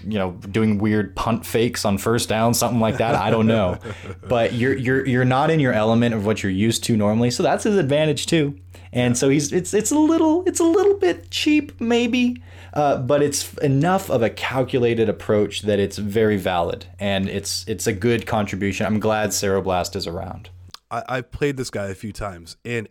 [0.03, 3.79] you know doing weird punt fakes on first down something like that i don't know
[4.29, 7.43] but you're you're you're not in your element of what you're used to normally so
[7.43, 8.59] that's his advantage too
[8.93, 12.43] and so he's it's it's a little it's a little bit cheap maybe
[12.75, 17.87] uh, but it's enough of a calculated approach that it's very valid and it's it's
[17.87, 18.87] a good contribution.
[18.87, 20.51] I'm glad Ceroblast is around.
[20.91, 22.89] I, I've played this guy a few times and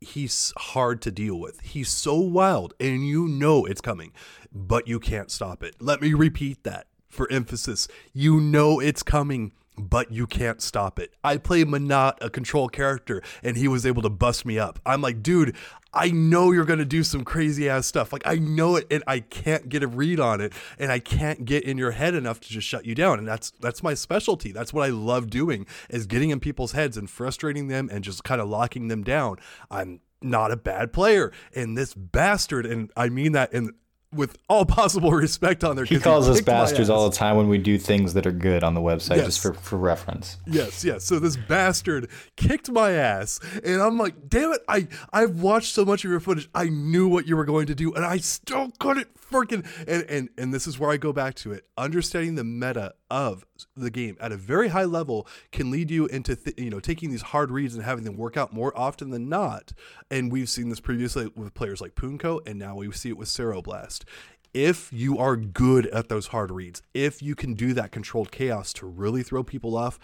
[0.00, 1.60] he's hard to deal with.
[1.60, 4.12] He's so wild and you know it's coming,
[4.52, 5.76] but you can't stop it.
[5.80, 7.88] Let me repeat that for emphasis.
[8.12, 11.14] You know it's coming but you can't stop it.
[11.24, 14.78] I play Menat, a control character, and he was able to bust me up.
[14.84, 15.56] I'm like, dude,
[15.94, 18.12] I know you're to do some crazy ass stuff.
[18.12, 21.44] Like, I know it, and I can't get a read on it, and I can't
[21.44, 23.18] get in your head enough to just shut you down.
[23.18, 24.52] And that's that's my specialty.
[24.52, 28.24] That's what I love doing is getting in people's heads and frustrating them and just
[28.24, 29.36] kind of locking them down.
[29.70, 31.32] I'm not a bad player.
[31.54, 33.72] And this bastard, and I mean that in
[34.12, 35.84] with all possible respect on there.
[35.84, 38.62] He calls he us bastards all the time when we do things that are good
[38.62, 39.26] on the website, yes.
[39.26, 40.38] just for, for reference.
[40.46, 41.04] Yes, yes.
[41.04, 44.62] So this bastard kicked my ass, and I'm like, damn it!
[44.68, 46.48] I I've watched so much of your footage.
[46.54, 49.66] I knew what you were going to do, and I still couldn't freaking.
[49.88, 51.66] And and and this is where I go back to it.
[51.76, 53.44] Understanding the meta of
[53.76, 57.10] the game at a very high level can lead you into th- you know taking
[57.10, 59.72] these hard reads and having them work out more often than not.
[60.10, 63.28] And we've seen this previously with players like Punko, and now we see it with
[63.28, 64.04] Ceroblast.
[64.54, 68.74] If you are good at those hard reads, if you can do that controlled chaos
[68.74, 69.98] to really throw people off,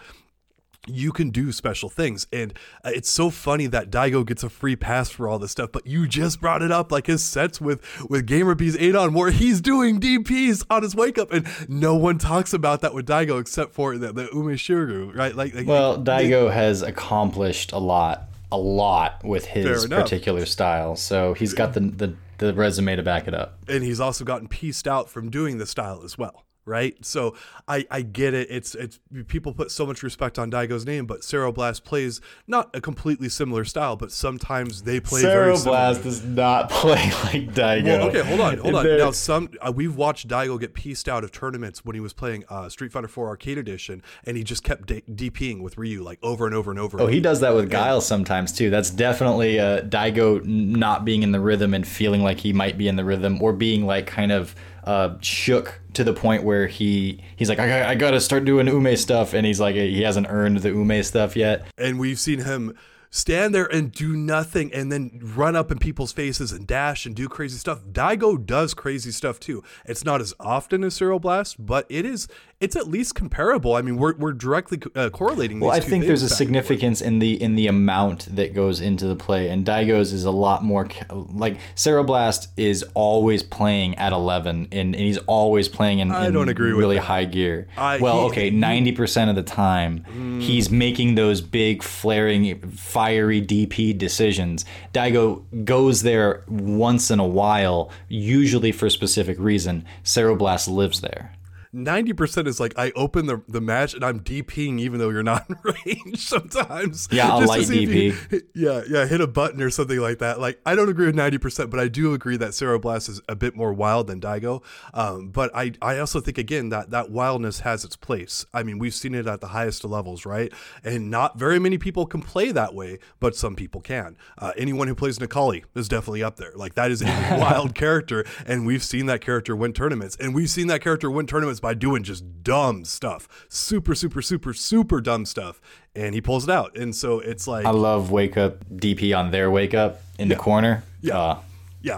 [0.87, 2.27] you can do special things.
[2.31, 2.53] And
[2.83, 5.85] uh, it's so funny that Daigo gets a free pass for all this stuff, but
[5.85, 9.99] you just brought it up like his sets with with GamerBee's Adon where he's doing
[9.99, 13.97] DPs on his wake up and no one talks about that with Daigo except for
[13.97, 15.35] the, the Umeshoryu, right?
[15.35, 20.95] Like, like Well, Daigo they, has accomplished a lot, a lot with his particular style.
[20.95, 23.57] So he's got the, the the resume to back it up.
[23.67, 26.95] And he's also gotten pieced out from doing the style as well right?
[27.03, 27.35] So
[27.67, 28.47] I, I get it.
[28.49, 32.79] It's it's people put so much respect on Daigo's name, but Ceroblast plays not a
[32.79, 37.85] completely similar style, but sometimes they play Ceroblast does not play like Daigo.
[37.85, 38.97] Well, okay, hold on, hold on.
[38.97, 42.45] Now some uh, we've watched Daigo get pieced out of tournaments when he was playing
[42.49, 46.19] uh, Street Fighter 4 Arcade Edition, and he just kept d- DPing with Ryu like
[46.23, 47.01] over and over and over.
[47.01, 48.69] Oh, he does that with Guile sometimes too.
[48.69, 52.87] That's definitely uh, Daigo not being in the rhythm and feeling like he might be
[52.87, 54.55] in the rhythm, or being like kind of
[54.89, 58.95] uh, shook to the point where he he's like I, I gotta start doing ume
[58.97, 61.67] stuff and he's like he hasn't earned the ume stuff yet.
[61.77, 62.75] And we've seen him
[63.09, 67.15] stand there and do nothing and then run up in people's faces and dash and
[67.15, 67.83] do crazy stuff.
[67.83, 69.63] Daigo does crazy stuff too.
[69.85, 72.27] It's not as often as Ceroblast, but it is
[72.59, 73.75] it's at least comparable.
[73.75, 75.61] I mean, we're, we're directly uh, correlating.
[75.61, 79.15] well, I think there's a significance in the in the amount that goes into the
[79.15, 84.71] play, and Daigo's is a lot more like Ceroblast is always playing at 11, and,
[84.71, 87.67] and he's always playing in, I don't agree really with high gear.
[87.77, 92.59] I, well, he, okay, ninety percent of the time mm, he's making those big flaring,
[92.99, 94.65] fiery DP decisions.
[94.93, 99.85] Daigo goes there once in a while, usually for a specific reason.
[100.03, 101.31] Ceroblast lives there.
[101.73, 105.47] 90% is like I open the, the match and I'm DPing even though you're not
[105.49, 105.55] in
[105.85, 107.07] range sometimes.
[107.11, 108.31] Yeah, a light DP.
[108.31, 110.39] You, yeah, yeah, hit a button or something like that.
[110.39, 113.55] Like I don't agree with 90%, but I do agree that Ceroblast is a bit
[113.55, 114.63] more wild than Daigo.
[114.95, 118.45] Um, but I, I also think again that that wildness has its place.
[118.51, 120.51] I mean, we've seen it at the highest levels, right?
[120.83, 124.17] And not very many people can play that way, but some people can.
[124.39, 126.51] Uh, anyone who plays Necalli is definitely up there.
[126.55, 127.05] Like that is a
[127.39, 131.27] wild character, and we've seen that character win tournaments, and we've seen that character win
[131.27, 135.61] tournaments by doing just dumb stuff, super, super, super, super dumb stuff,
[135.95, 136.77] and he pulls it out.
[136.77, 140.35] And so it's like I love wake up DP on their wake up in yeah.
[140.35, 140.83] the corner.
[141.01, 141.17] Yeah.
[141.17, 141.39] Uh,
[141.81, 141.97] yeah,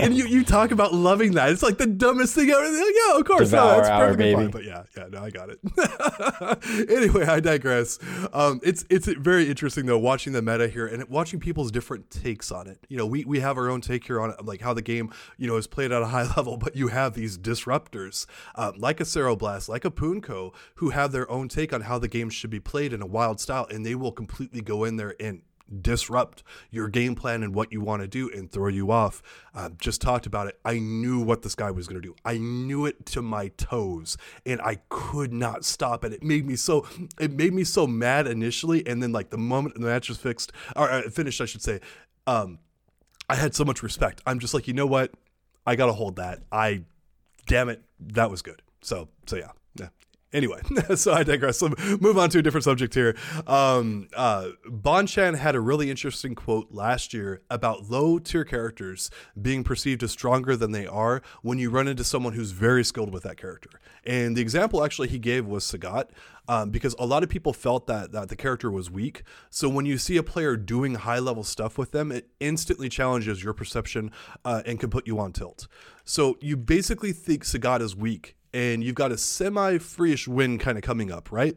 [0.00, 1.50] and you, you talk about loving that.
[1.50, 2.62] It's like the dumbest thing ever.
[2.62, 4.34] Like, yeah, of course, Devour no, that's perfectly baby.
[4.34, 4.50] fine.
[4.50, 6.90] But yeah, yeah, no, I got it.
[6.90, 7.98] anyway, I digress.
[8.32, 12.50] Um, it's it's very interesting though watching the meta here and watching people's different takes
[12.50, 12.78] on it.
[12.88, 15.12] You know, we we have our own take here on it, like how the game
[15.38, 19.00] you know is played at a high level, but you have these disruptors um, like
[19.00, 22.50] a Ceroblast, like a Punko, who have their own take on how the game should
[22.50, 25.42] be played in a wild style, and they will completely go in there and
[25.80, 29.22] disrupt your game plan and what you want to do and throw you off.
[29.54, 30.58] Uh, just talked about it.
[30.64, 32.14] I knew what this guy was going to do.
[32.24, 36.12] I knew it to my toes, and I could not stop it.
[36.12, 36.86] It made me so.
[37.18, 40.52] It made me so mad initially, and then like the moment the match was fixed
[40.76, 41.80] or uh, finished, I should say.
[42.26, 42.58] Um,
[43.28, 44.20] I had so much respect.
[44.26, 45.12] I'm just like, you know what?
[45.66, 46.42] I gotta hold that.
[46.52, 46.82] I,
[47.46, 48.62] damn it, that was good.
[48.82, 49.63] So, so yeah, yeah.
[50.34, 50.60] Anyway,
[50.96, 51.62] so I digress.
[51.62, 53.16] Move on to a different subject here.
[53.46, 59.10] Um, uh, Bonchan had a really interesting quote last year about low tier characters
[59.40, 63.12] being perceived as stronger than they are when you run into someone who's very skilled
[63.12, 63.70] with that character.
[64.02, 66.08] And the example actually he gave was Sagat,
[66.48, 69.22] um, because a lot of people felt that that the character was weak.
[69.50, 73.44] So when you see a player doing high level stuff with them, it instantly challenges
[73.44, 74.10] your perception
[74.44, 75.68] uh, and can put you on tilt.
[76.04, 80.78] So you basically think Sagat is weak and you've got a semi freeish win kind
[80.78, 81.56] of coming up, right?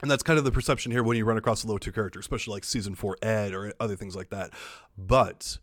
[0.00, 2.18] And that's kind of the perception here when you run across a low tier character,
[2.18, 4.50] especially like season four Ed or other things like that.
[4.96, 5.58] But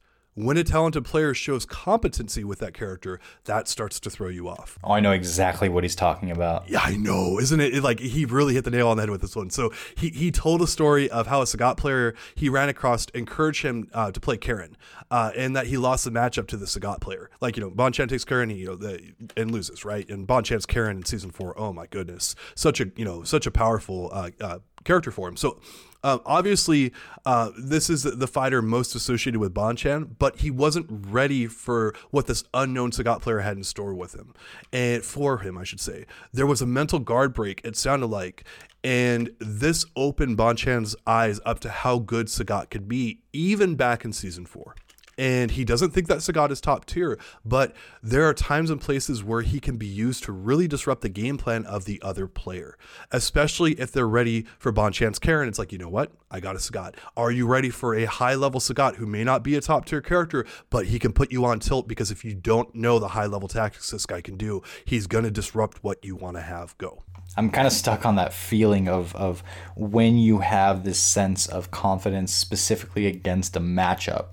[0.45, 4.79] when a talented player shows competency with that character, that starts to throw you off.
[4.83, 6.69] Oh, I know exactly what he's talking about.
[6.69, 7.75] Yeah, I know, isn't it?
[7.75, 7.83] it?
[7.83, 9.49] Like he really hit the nail on the head with this one.
[9.49, 13.63] So he he told a story of how a Sagat player he ran across encouraged
[13.63, 14.77] him uh, to play Karin,
[15.11, 17.29] uh, and that he lost the matchup to the Sagat player.
[17.41, 20.07] Like you know, Bonchan takes Karin, you know, the, and loses, right?
[20.09, 21.53] And Bonchan's Karin in season four.
[21.59, 25.37] Oh my goodness, such a you know such a powerful uh, uh character for him.
[25.37, 25.59] So
[26.03, 26.93] uh, obviously,
[27.25, 32.27] uh, this is the fighter most associated with Bonchan, but he wasn't ready for what
[32.27, 34.33] this unknown Sagat player had in store with him,
[34.71, 36.05] and for him, I should say.
[36.31, 37.61] There was a mental guard break.
[37.65, 38.45] It sounded like,
[38.81, 44.13] and this opened Bonchan's eyes up to how good Sagat could be, even back in
[44.13, 44.75] season four
[45.19, 49.21] and he doesn't think that Sagat is top tier, but there are times and places
[49.21, 52.77] where he can be used to really disrupt the game plan of the other player,
[53.11, 55.49] especially if they're ready for Bonchan's Karin.
[55.49, 56.13] It's like, you know what?
[56.31, 56.95] I got a Sagat.
[57.17, 59.99] Are you ready for a high level Sagat who may not be a top tier
[59.99, 63.25] character, but he can put you on tilt because if you don't know the high
[63.25, 66.77] level tactics this guy can do, he's going to disrupt what you want to have
[66.77, 67.03] go.
[67.35, 69.43] I'm kind of stuck on that feeling of of
[69.75, 74.29] when you have this sense of confidence specifically against a matchup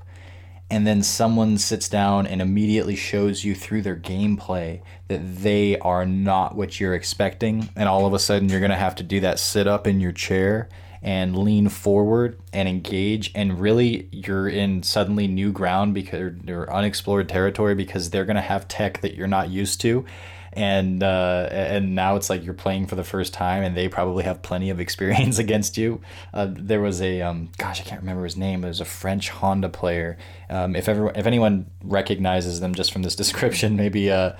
[0.70, 6.04] and then someone sits down and immediately shows you through their gameplay that they are
[6.04, 9.20] not what you're expecting and all of a sudden you're going to have to do
[9.20, 10.68] that sit up in your chair
[11.02, 17.28] and lean forward and engage and really you're in suddenly new ground because or unexplored
[17.28, 20.04] territory because they're going to have tech that you're not used to
[20.56, 24.24] and uh, and now it's like you're playing for the first time, and they probably
[24.24, 26.00] have plenty of experience against you.
[26.32, 28.64] Uh, there was a um, gosh, I can't remember his name.
[28.64, 30.16] It was a French Honda player.
[30.48, 34.32] Um, if ever if anyone recognizes them just from this description, maybe uh,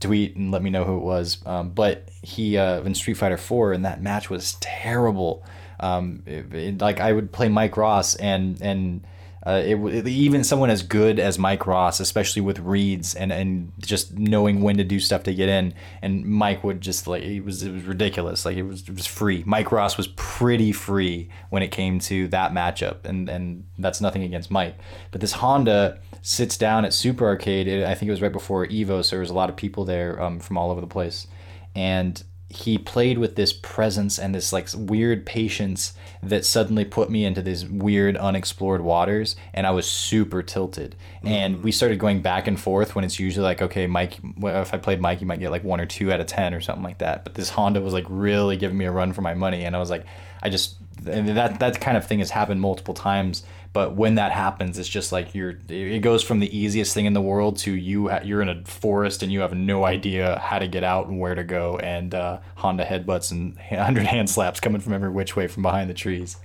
[0.00, 1.38] tweet and let me know who it was.
[1.46, 5.42] Um, but he uh, in Street Fighter Four, and that match was terrible.
[5.80, 9.06] Um, it, it, like I would play Mike Ross and and
[9.48, 13.72] uh, it, it, even someone as good as Mike Ross, especially with reads and, and
[13.78, 15.72] just knowing when to do stuff to get in,
[16.02, 18.44] and Mike would just like it was it was ridiculous.
[18.44, 19.42] Like it was it was free.
[19.46, 24.22] Mike Ross was pretty free when it came to that matchup, and and that's nothing
[24.22, 24.76] against Mike,
[25.12, 27.68] but this Honda sits down at Super Arcade.
[27.68, 29.86] It, I think it was right before Evo, so there was a lot of people
[29.86, 31.26] there um, from all over the place,
[31.74, 35.92] and he played with this presence and this like weird patience
[36.22, 41.28] that suddenly put me into these weird unexplored waters and i was super tilted mm.
[41.28, 44.78] and we started going back and forth when it's usually like okay mike if i
[44.78, 46.98] played mike you might get like one or two out of ten or something like
[46.98, 49.76] that but this honda was like really giving me a run for my money and
[49.76, 50.06] i was like
[50.42, 53.42] i just that that kind of thing has happened multiple times
[53.72, 57.12] but when that happens it's just like you're it goes from the easiest thing in
[57.12, 60.66] the world to you you're in a forest and you have no idea how to
[60.66, 64.80] get out and where to go and uh, honda headbutts and 100 hand slaps coming
[64.80, 66.36] from every which way from behind the trees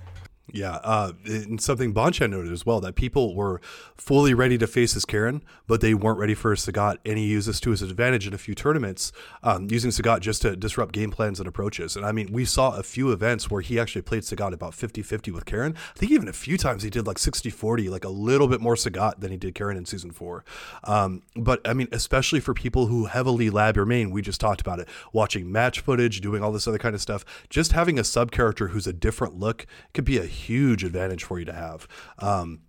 [0.52, 3.62] yeah, uh, and something Bonchan noted as well that people were
[3.96, 7.48] fully ready to face his Karin, but they weren't ready for Sagat, and he used
[7.48, 9.10] this to his advantage in a few tournaments,
[9.42, 11.96] um, using Sagat just to disrupt game plans and approaches.
[11.96, 15.00] And I mean, we saw a few events where he actually played Sagat about 50
[15.02, 15.74] 50 with Karin.
[15.96, 18.60] I think even a few times he did like 60 40, like a little bit
[18.60, 20.44] more Sagat than he did Karin in season four.
[20.84, 24.60] Um, but I mean, especially for people who heavily lab your main, we just talked
[24.60, 28.04] about it, watching match footage, doing all this other kind of stuff, just having a
[28.04, 31.88] sub character who's a different look could be a huge advantage for you to have.
[32.18, 32.60] Um,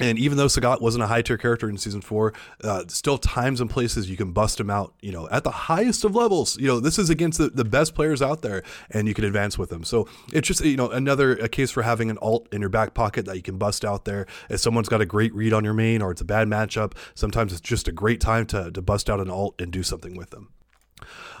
[0.00, 2.32] and even though Sagat wasn't a high tier character in season four,
[2.64, 6.04] uh, still times and places you can bust him out, you know, at the highest
[6.04, 6.58] of levels.
[6.58, 9.58] You know, this is against the, the best players out there and you can advance
[9.58, 9.84] with them.
[9.84, 12.94] So it's just, you know, another a case for having an alt in your back
[12.94, 14.26] pocket that you can bust out there.
[14.48, 17.52] If someone's got a great read on your main or it's a bad matchup, sometimes
[17.52, 20.30] it's just a great time to, to bust out an alt and do something with
[20.30, 20.48] them.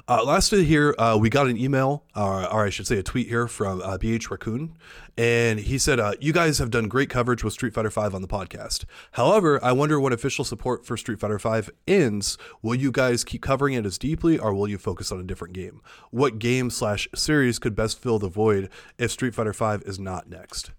[0.08, 3.28] Uh, lastly, here uh, we got an email, uh, or I should say, a tweet
[3.28, 4.76] here from uh, BH Raccoon,
[5.16, 8.20] and he said, uh, "You guys have done great coverage with Street Fighter V on
[8.20, 8.84] the podcast.
[9.12, 12.36] However, I wonder when official support for Street Fighter V ends.
[12.62, 15.54] Will you guys keep covering it as deeply, or will you focus on a different
[15.54, 15.80] game?
[16.10, 20.28] What game slash series could best fill the void if Street Fighter V is not
[20.28, 20.72] next?"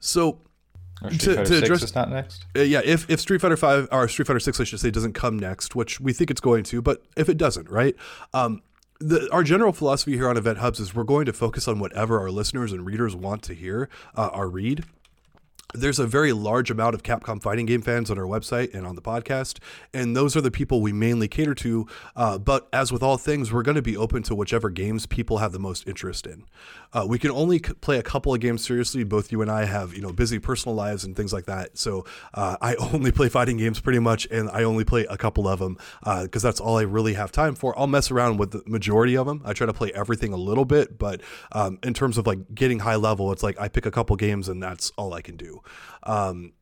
[0.00, 0.40] So
[1.02, 2.44] Or Street To- Fighter to 6 address- is not next.
[2.56, 5.12] uh, yeah, if, if Street Fighter Five or Street Fighter Six, I should say, doesn't
[5.14, 7.96] come next, which we think it's going to, but if it doesn't, right?
[8.32, 8.62] Um,
[9.00, 12.20] the, our general philosophy here on Event Hubs is we're going to focus on whatever
[12.20, 14.84] our listeners and readers want to hear uh, or read.
[15.74, 18.94] There's a very large amount of Capcom fighting game fans on our website and on
[18.94, 19.58] the podcast,
[19.92, 21.86] and those are the people we mainly cater to.
[22.14, 25.38] Uh, but as with all things, we're going to be open to whichever games people
[25.38, 26.44] have the most interest in.
[26.92, 29.02] Uh, we can only c- play a couple of games seriously.
[29.02, 31.76] Both you and I have, you know, busy personal lives and things like that.
[31.76, 32.04] So
[32.34, 35.58] uh, I only play fighting games pretty much, and I only play a couple of
[35.58, 35.76] them
[36.22, 37.76] because that's all I really have time for.
[37.76, 39.42] I'll mess around with the majority of them.
[39.44, 41.20] I try to play everything a little bit, but
[41.50, 44.48] um, in terms of like getting high level, it's like I pick a couple games
[44.48, 45.62] and that's all I can do.
[46.02, 46.52] Um,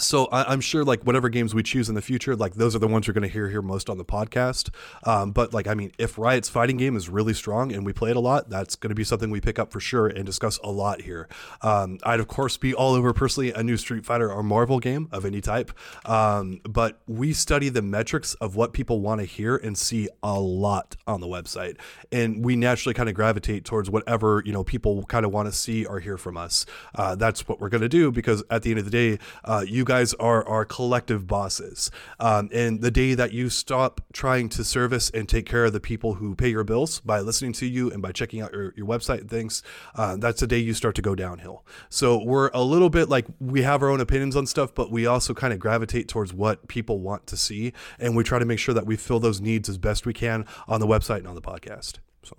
[0.00, 2.78] so I, I'm sure like whatever games we choose in the future, like those are
[2.78, 4.70] the ones you're going to hear here most on the podcast.
[5.04, 8.10] Um, but like I mean, if Riot's fighting game is really strong and we play
[8.10, 10.58] it a lot, that's going to be something we pick up for sure and discuss
[10.58, 11.28] a lot here.
[11.62, 15.08] Um, I'd of course be all over personally a new Street Fighter or Marvel game
[15.10, 15.72] of any type,
[16.04, 20.38] um, but we study the metrics of what people want to hear and see a
[20.38, 21.76] lot on the website,
[22.12, 25.52] and we naturally kind of gravitate towards whatever you know people kind of want to
[25.52, 26.66] see or hear from us.
[26.94, 29.64] Uh, that's what we're going to do because at the end of the day, uh,
[29.66, 31.90] you guys are our collective bosses.
[32.20, 35.80] Um, and the day that you stop trying to service and take care of the
[35.80, 38.86] people who pay your bills by listening to you and by checking out your, your
[38.86, 39.62] website and things,
[39.94, 41.64] uh, that's the day you start to go downhill.
[41.88, 45.06] So we're a little bit like we have our own opinions on stuff, but we
[45.06, 47.72] also kind of gravitate towards what people want to see.
[47.98, 50.44] And we try to make sure that we fill those needs as best we can
[50.68, 51.94] on the website and on the podcast.
[52.22, 52.36] So.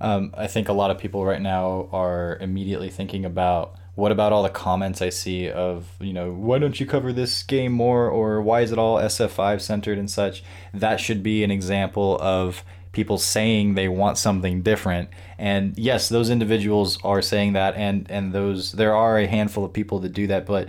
[0.00, 4.32] Um, I think a lot of people right now are immediately thinking about what about
[4.32, 8.08] all the comments I see of, you know, why don't you cover this game more
[8.08, 10.42] or why is it all SF5 centered and such?
[10.72, 15.10] That should be an example of people saying they want something different.
[15.38, 19.72] And yes, those individuals are saying that and and those there are a handful of
[19.72, 20.68] people that do that, but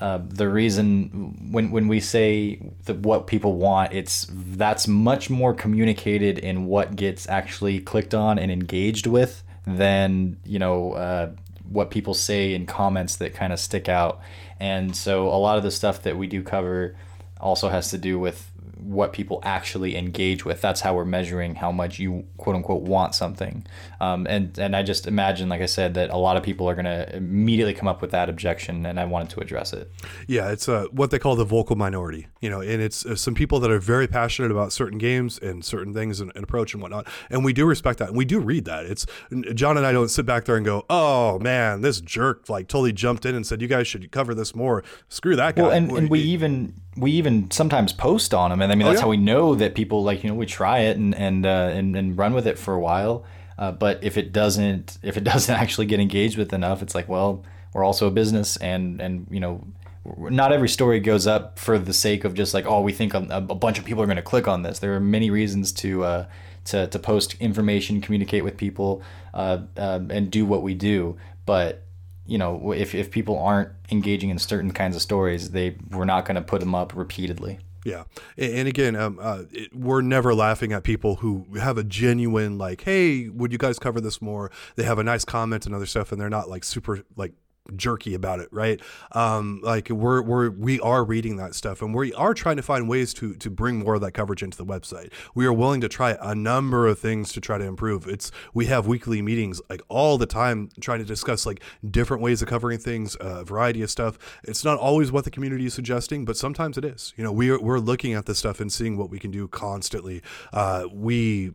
[0.00, 2.56] uh, the reason when when we say
[2.86, 8.50] what people want, it's that's much more communicated in what gets actually clicked on and
[8.50, 11.30] engaged with than you know uh,
[11.70, 14.20] what people say in comments that kind of stick out.
[14.58, 16.96] And so a lot of the stuff that we do cover
[17.40, 18.49] also has to do with
[18.82, 20.60] what people actually engage with.
[20.60, 23.66] That's how we're measuring how much you quote unquote want something.
[24.00, 26.74] Um, and and I just imagine, like I said, that a lot of people are
[26.74, 29.90] going to immediately come up with that objection, and I wanted to address it.
[30.26, 33.34] Yeah, it's uh, what they call the vocal minority, you know, and it's uh, some
[33.34, 36.82] people that are very passionate about certain games and certain things and, and approach and
[36.82, 37.06] whatnot.
[37.30, 38.08] And we do respect that.
[38.08, 38.86] And we do read that.
[38.86, 39.06] It's
[39.54, 42.92] John and I don't sit back there and go, oh man, this jerk like totally
[42.92, 44.82] jumped in and said, you guys should cover this more.
[45.08, 45.62] Screw that guy.
[45.62, 48.98] Well, and, and we even we even sometimes post on them, and I mean that's
[48.98, 49.02] yeah.
[49.02, 51.96] how we know that people like you know we try it and and uh, and,
[51.96, 53.24] and run with it for a while.
[53.58, 57.08] Uh, but if it doesn't if it doesn't actually get engaged with enough, it's like
[57.08, 59.64] well we're also a business, and and you know
[60.04, 63.26] not every story goes up for the sake of just like oh we think a,
[63.30, 64.78] a bunch of people are going to click on this.
[64.78, 66.04] There are many reasons to.
[66.04, 66.26] Uh,
[66.62, 71.16] to, to post information, communicate with people, uh, uh, and do what we do.
[71.46, 71.86] But
[72.30, 76.24] you know, if, if people aren't engaging in certain kinds of stories, they we're not
[76.24, 77.58] going to put them up repeatedly.
[77.84, 78.04] Yeah,
[78.36, 82.82] and, again, um, uh, it, we're never laughing at people who have a genuine like,
[82.82, 86.12] "Hey, would you guys cover this more?" They have a nice comment and other stuff,
[86.12, 87.32] and they're not like super like
[87.76, 88.80] jerky about it, right?
[89.12, 92.88] Um, like we're we're we are reading that stuff, and we are trying to find
[92.88, 95.12] ways to to bring more of that coverage into the website.
[95.34, 98.06] We are willing to try a number of things to try to improve.
[98.06, 102.42] It's we have weekly meetings like all the time, trying to discuss like different ways
[102.42, 104.18] of covering things, a uh, variety of stuff.
[104.44, 107.12] It's not always what the community is suggesting, but sometimes it is.
[107.16, 109.48] You know, we are, we're looking at this stuff and seeing what we can do
[109.48, 110.22] constantly.
[110.52, 111.52] Uh, we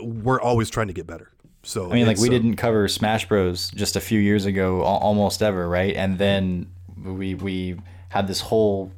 [0.00, 1.30] we're always trying to get better.
[1.64, 3.70] So I mean, like we uh, didn't cover Smash Bros.
[3.74, 5.94] just a few years ago, almost ever, right?
[5.94, 6.70] And then
[7.02, 7.76] we we
[8.10, 8.92] had this whole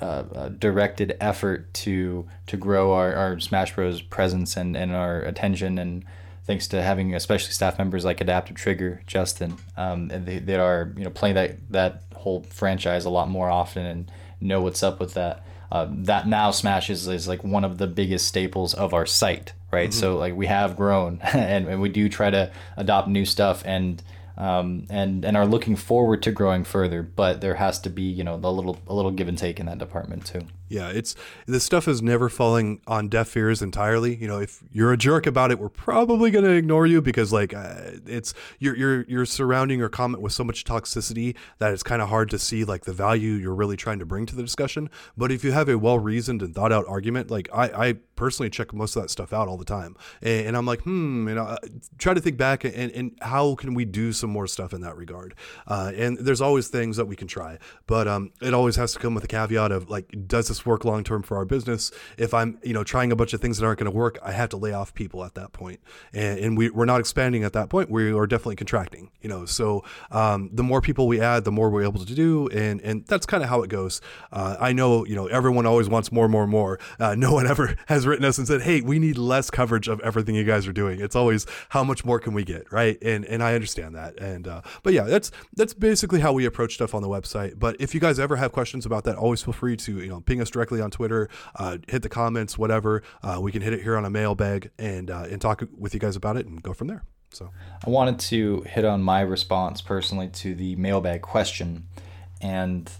[0.00, 4.00] uh, uh, directed effort to to grow our, our Smash Bros.
[4.00, 6.04] presence and, and our attention, and
[6.44, 10.92] thanks to having especially staff members like Adaptive Trigger, Justin, um, and they, they are
[10.96, 15.00] you know playing that that whole franchise a lot more often and know what's up
[15.00, 15.44] with that.
[15.70, 19.52] Uh, that now Smash is, is like one of the biggest staples of our site,
[19.70, 19.92] right?
[19.92, 24.02] So like we have grown and, and we do try to adopt new stuff and
[24.36, 27.02] um, and and are looking forward to growing further.
[27.02, 29.66] But there has to be you know a little a little give and take in
[29.66, 30.46] that department too.
[30.70, 31.16] Yeah, it's
[31.46, 34.14] this stuff is never falling on deaf ears entirely.
[34.14, 37.32] You know, if you're a jerk about it, we're probably going to ignore you because
[37.32, 37.74] like uh,
[38.06, 42.08] it's you're you're you're surrounding your comment with so much toxicity that it's kind of
[42.08, 44.88] hard to see like the value you're really trying to bring to the discussion.
[45.16, 48.48] But if you have a well reasoned and thought out argument, like I I personally
[48.48, 51.34] check most of that stuff out all the time, and, and I'm like, hmm, you
[51.34, 51.56] know, uh,
[51.98, 54.96] try to think back and and how can we do some more stuff in that
[54.96, 55.34] regard.
[55.66, 57.58] Uh, and there's always things that we can try,
[57.88, 60.84] but um, it always has to come with a caveat of like, does this work
[60.84, 61.90] long term for our business?
[62.16, 64.32] If I'm, you know, trying a bunch of things that aren't going to work, I
[64.32, 65.80] have to lay off people at that point.
[66.12, 67.90] And, and we, we're not expanding at that point.
[67.90, 69.46] We are definitely contracting, you know.
[69.46, 73.06] So um, the more people we add, the more we're able to do, and and
[73.06, 74.00] that's kind of how it goes.
[74.32, 76.78] Uh, I know, you know, everyone always wants more, more, more.
[76.98, 80.00] Uh, no one ever has written us and said, "Hey, we need less coverage of
[80.00, 82.98] everything you guys are doing." It's always how much more can we get, right?
[83.02, 84.18] And and I understand that.
[84.18, 87.58] And uh, but yeah, that's that's basically how we approach stuff on the website.
[87.58, 90.20] But if you guys ever have questions about that, always feel free to you know
[90.20, 93.02] ping us directly on Twitter, uh, hit the comments, whatever.
[93.22, 96.00] Uh, we can hit it here on a mailbag and uh, and talk with you
[96.00, 97.02] guys about it and go from there.
[97.32, 97.50] So
[97.86, 101.86] I wanted to hit on my response personally to the mailbag question,
[102.40, 102.90] and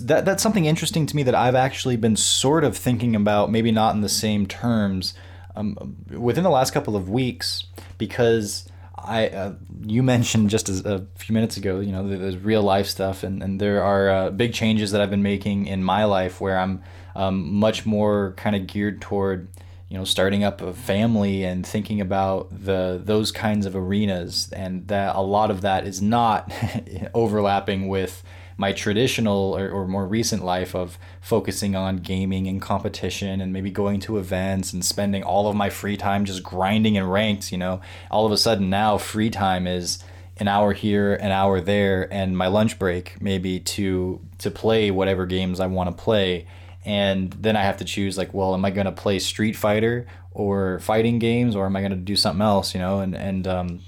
[0.00, 3.72] that that's something interesting to me that I've actually been sort of thinking about, maybe
[3.72, 5.14] not in the same terms,
[5.56, 7.64] um, within the last couple of weeks,
[7.98, 8.68] because
[9.04, 12.86] I uh, you mentioned just as, a few minutes ago, you know, there's real life
[12.86, 16.40] stuff, and and there are uh, big changes that I've been making in my life
[16.40, 16.82] where I'm
[17.14, 19.48] um, much more kind of geared toward
[19.92, 24.88] you know starting up a family and thinking about the those kinds of arenas and
[24.88, 26.50] that a lot of that is not
[27.14, 28.22] overlapping with
[28.56, 33.70] my traditional or, or more recent life of focusing on gaming and competition and maybe
[33.70, 37.58] going to events and spending all of my free time just grinding and ranked you
[37.58, 37.80] know
[38.10, 40.02] all of a sudden now free time is
[40.38, 45.26] an hour here an hour there and my lunch break maybe to to play whatever
[45.26, 46.46] games i want to play
[46.84, 50.06] and then I have to choose like, well, am I going to play Street Fighter
[50.32, 52.74] or fighting games, or am I going to do something else?
[52.74, 53.80] You know, and and um,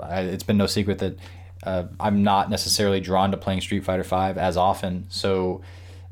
[0.00, 1.16] I, it's been no secret that
[1.62, 5.06] uh, I'm not necessarily drawn to playing Street Fighter Five as often.
[5.08, 5.62] So.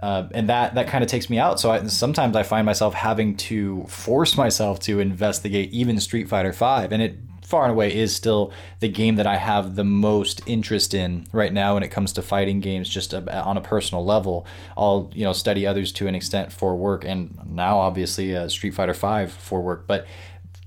[0.00, 1.58] Uh, and that that kind of takes me out.
[1.58, 6.52] So I, sometimes I find myself having to force myself to investigate even Street Fighter
[6.52, 7.18] Five, and it
[7.48, 11.50] far and away is still the game that I have the most interest in right
[11.50, 14.46] now when it comes to fighting games just on a personal level.
[14.76, 18.74] I'll you know study others to an extent for work and now obviously uh, Street
[18.74, 20.06] Fighter 5 for work but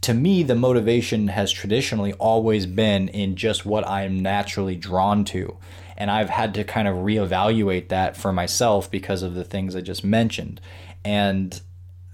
[0.01, 5.57] to me the motivation has traditionally always been in just what I'm naturally drawn to
[5.97, 9.81] and I've had to kind of reevaluate that for myself because of the things I
[9.81, 10.59] just mentioned
[11.03, 11.61] and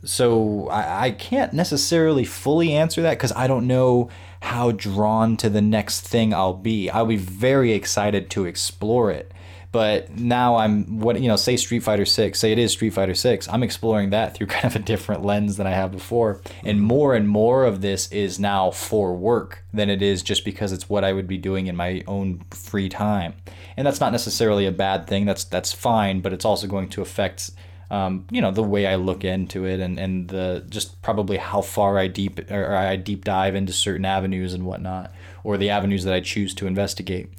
[0.04, 4.10] so I, I can't necessarily fully answer that because I don't know
[4.42, 6.90] how drawn to the next thing I'll be.
[6.90, 9.32] I'll be very excited to explore it.
[9.72, 13.14] But now I'm what you know, say Street Fighter 6, say it is Street Fighter
[13.14, 13.48] 6.
[13.50, 16.42] I'm exploring that through kind of a different lens than I have before.
[16.64, 20.72] And more and more of this is now for work than it is just because
[20.72, 23.34] it's what I would be doing in my own free time.
[23.76, 25.26] And that's not necessarily a bad thing.
[25.26, 27.52] That's that's fine, but it's also going to affect
[27.90, 31.62] um, you know the way I look into it and and the just probably how
[31.62, 35.14] far I deep or I deep dive into certain avenues and whatnot
[35.44, 37.30] or the avenues that I choose to investigate.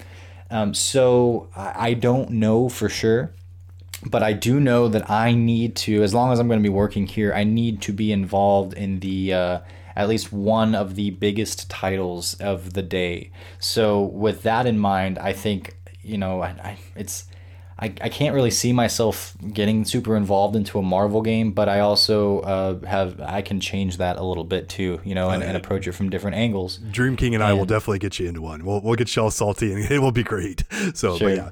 [0.50, 3.32] Um, so I, don't know for sure,
[4.06, 6.74] but I do know that I need to as long as I'm going to be
[6.74, 9.60] working here, I need to be involved in the uh,
[9.94, 13.30] at least one of the biggest titles of the day.
[13.58, 17.26] So with that in mind, I think you know I, I it's
[17.80, 21.78] I, I can't really see myself getting super involved into a Marvel game, but I
[21.78, 25.56] also uh, have I can change that a little bit too, you know, and, and
[25.56, 26.78] approach it from different angles.
[26.90, 28.64] Dream King and, and I will definitely get you into one.
[28.64, 30.64] We'll we'll get Shell salty and it will be great.
[30.94, 31.30] So sure.
[31.30, 31.50] yeah,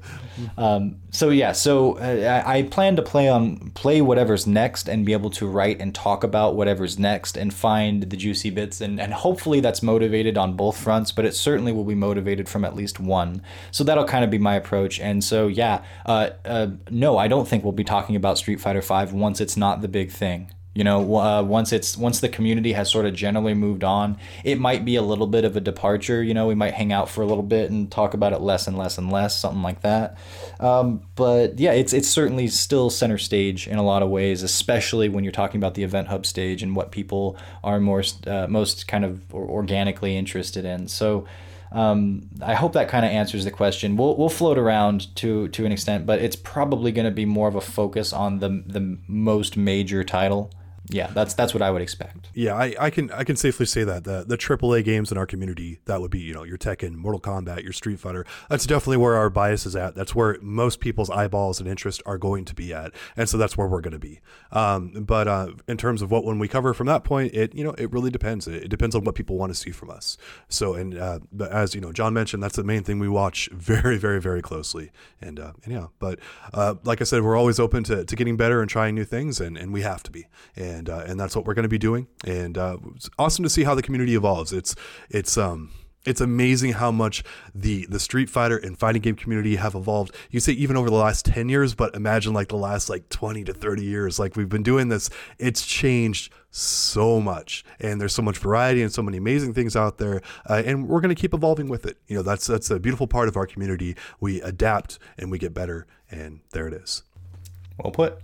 [0.57, 5.13] um, so yeah, so uh, I plan to play on play whatever's next and be
[5.13, 9.13] able to write and talk about whatever's next and find the juicy bits and and
[9.13, 12.99] hopefully that's motivated on both fronts, but it certainly will be motivated from at least
[12.99, 13.41] one.
[13.71, 14.99] So that'll kind of be my approach.
[14.99, 15.85] And so yeah.
[16.05, 19.57] Uh, uh, no, I don't think we'll be talking about Street Fighter Five once it's
[19.57, 20.51] not the big thing.
[20.77, 24.59] You know, uh, once it's once the community has sort of generally moved on, it
[24.59, 26.21] might be a little bit of a departure.
[26.21, 28.67] You know, we might hang out for a little bit and talk about it less
[28.67, 30.19] and less and less, something like that.
[30.59, 35.09] Um, but yeah, it's it's certainly still center stage in a lot of ways, especially
[35.09, 38.87] when you're talking about the event hub stage and what people are more uh, most
[38.87, 40.87] kind of organically interested in.
[40.87, 41.25] So
[41.71, 43.97] um, I hope that kind of answers the question.
[43.97, 47.47] We'll, we'll float around to to an extent, but it's probably going to be more
[47.47, 50.51] of a focus on the the most major title
[50.89, 52.29] yeah, that's that's what I would expect.
[52.33, 55.25] Yeah, I, I can I can safely say that the the AAA games in our
[55.25, 58.25] community that would be you know your Tekken, Mortal Kombat, your Street Fighter.
[58.49, 59.95] That's definitely where our bias is at.
[59.95, 63.57] That's where most people's eyeballs and interest are going to be at, and so that's
[63.57, 64.19] where we're going to be.
[64.51, 67.63] Um, but uh, in terms of what when we cover from that point, it you
[67.63, 68.47] know it really depends.
[68.47, 70.17] It, it depends on what people want to see from us.
[70.47, 71.19] So and uh,
[71.49, 74.91] as you know, John mentioned, that's the main thing we watch very very very closely.
[75.21, 76.19] And uh, and yeah, but
[76.53, 79.39] uh, like I said, we're always open to, to getting better and trying new things,
[79.39, 80.27] and, and we have to be.
[80.55, 82.07] And uh, and that's what we're going to be doing.
[82.25, 84.53] And uh, it's awesome to see how the community evolves.
[84.53, 84.75] It's
[85.09, 85.71] it's um
[86.07, 87.23] it's amazing how much
[87.53, 90.15] the the Street Fighter and fighting game community have evolved.
[90.31, 93.43] You say even over the last 10 years, but imagine like the last like 20
[93.43, 94.17] to 30 years.
[94.17, 98.91] Like we've been doing this, it's changed so much and there's so much variety and
[98.91, 101.97] so many amazing things out there uh, and we're going to keep evolving with it
[102.07, 105.53] you know that's that's a beautiful part of our community we adapt and we get
[105.53, 107.03] better and there it is
[107.77, 108.19] well put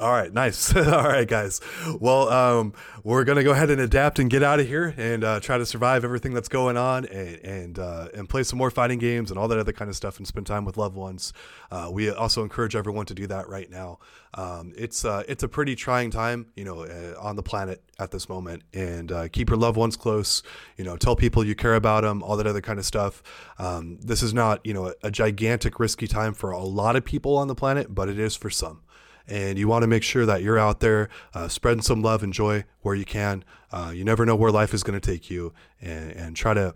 [0.00, 0.74] all right, nice.
[0.76, 1.60] All right, guys.
[1.98, 2.72] Well, um,
[3.02, 5.66] we're gonna go ahead and adapt and get out of here and uh, try to
[5.66, 9.38] survive everything that's going on and and uh, and play some more fighting games and
[9.38, 11.32] all that other kind of stuff and spend time with loved ones.
[11.72, 13.98] Uh, we also encourage everyone to do that right now.
[14.34, 18.12] Um, it's uh, it's a pretty trying time, you know, uh, on the planet at
[18.12, 20.44] this moment, and uh, keep your loved ones close.
[20.76, 23.20] You know, tell people you care about them, all that other kind of stuff.
[23.58, 27.04] Um, this is not, you know, a, a gigantic risky time for a lot of
[27.04, 28.82] people on the planet, but it is for some
[29.28, 32.32] and you want to make sure that you're out there uh, spreading some love and
[32.32, 33.44] joy where you can.
[33.70, 36.74] Uh, you never know where life is going to take you, and, and, try to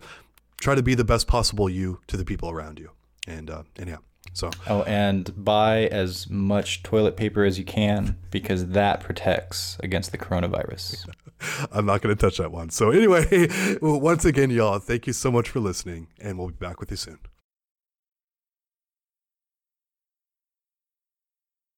[0.61, 2.91] try to be the best possible you to the people around you.
[3.27, 3.97] And uh, and yeah.
[4.33, 4.49] So.
[4.67, 10.17] Oh, and buy as much toilet paper as you can because that protects against the
[10.17, 11.07] coronavirus.
[11.71, 12.69] I'm not going to touch that one.
[12.69, 13.47] So anyway,
[13.81, 16.97] once again, y'all, thank you so much for listening, and we'll be back with you
[16.97, 17.19] soon.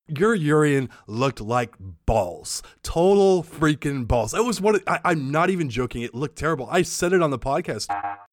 [0.07, 1.73] Your Urien looked like
[2.05, 4.33] balls total freaking balls.
[4.33, 6.03] That was what it, I, i'm not even joking.
[6.03, 6.67] It looked terrible.
[6.69, 7.87] I said it on the podcast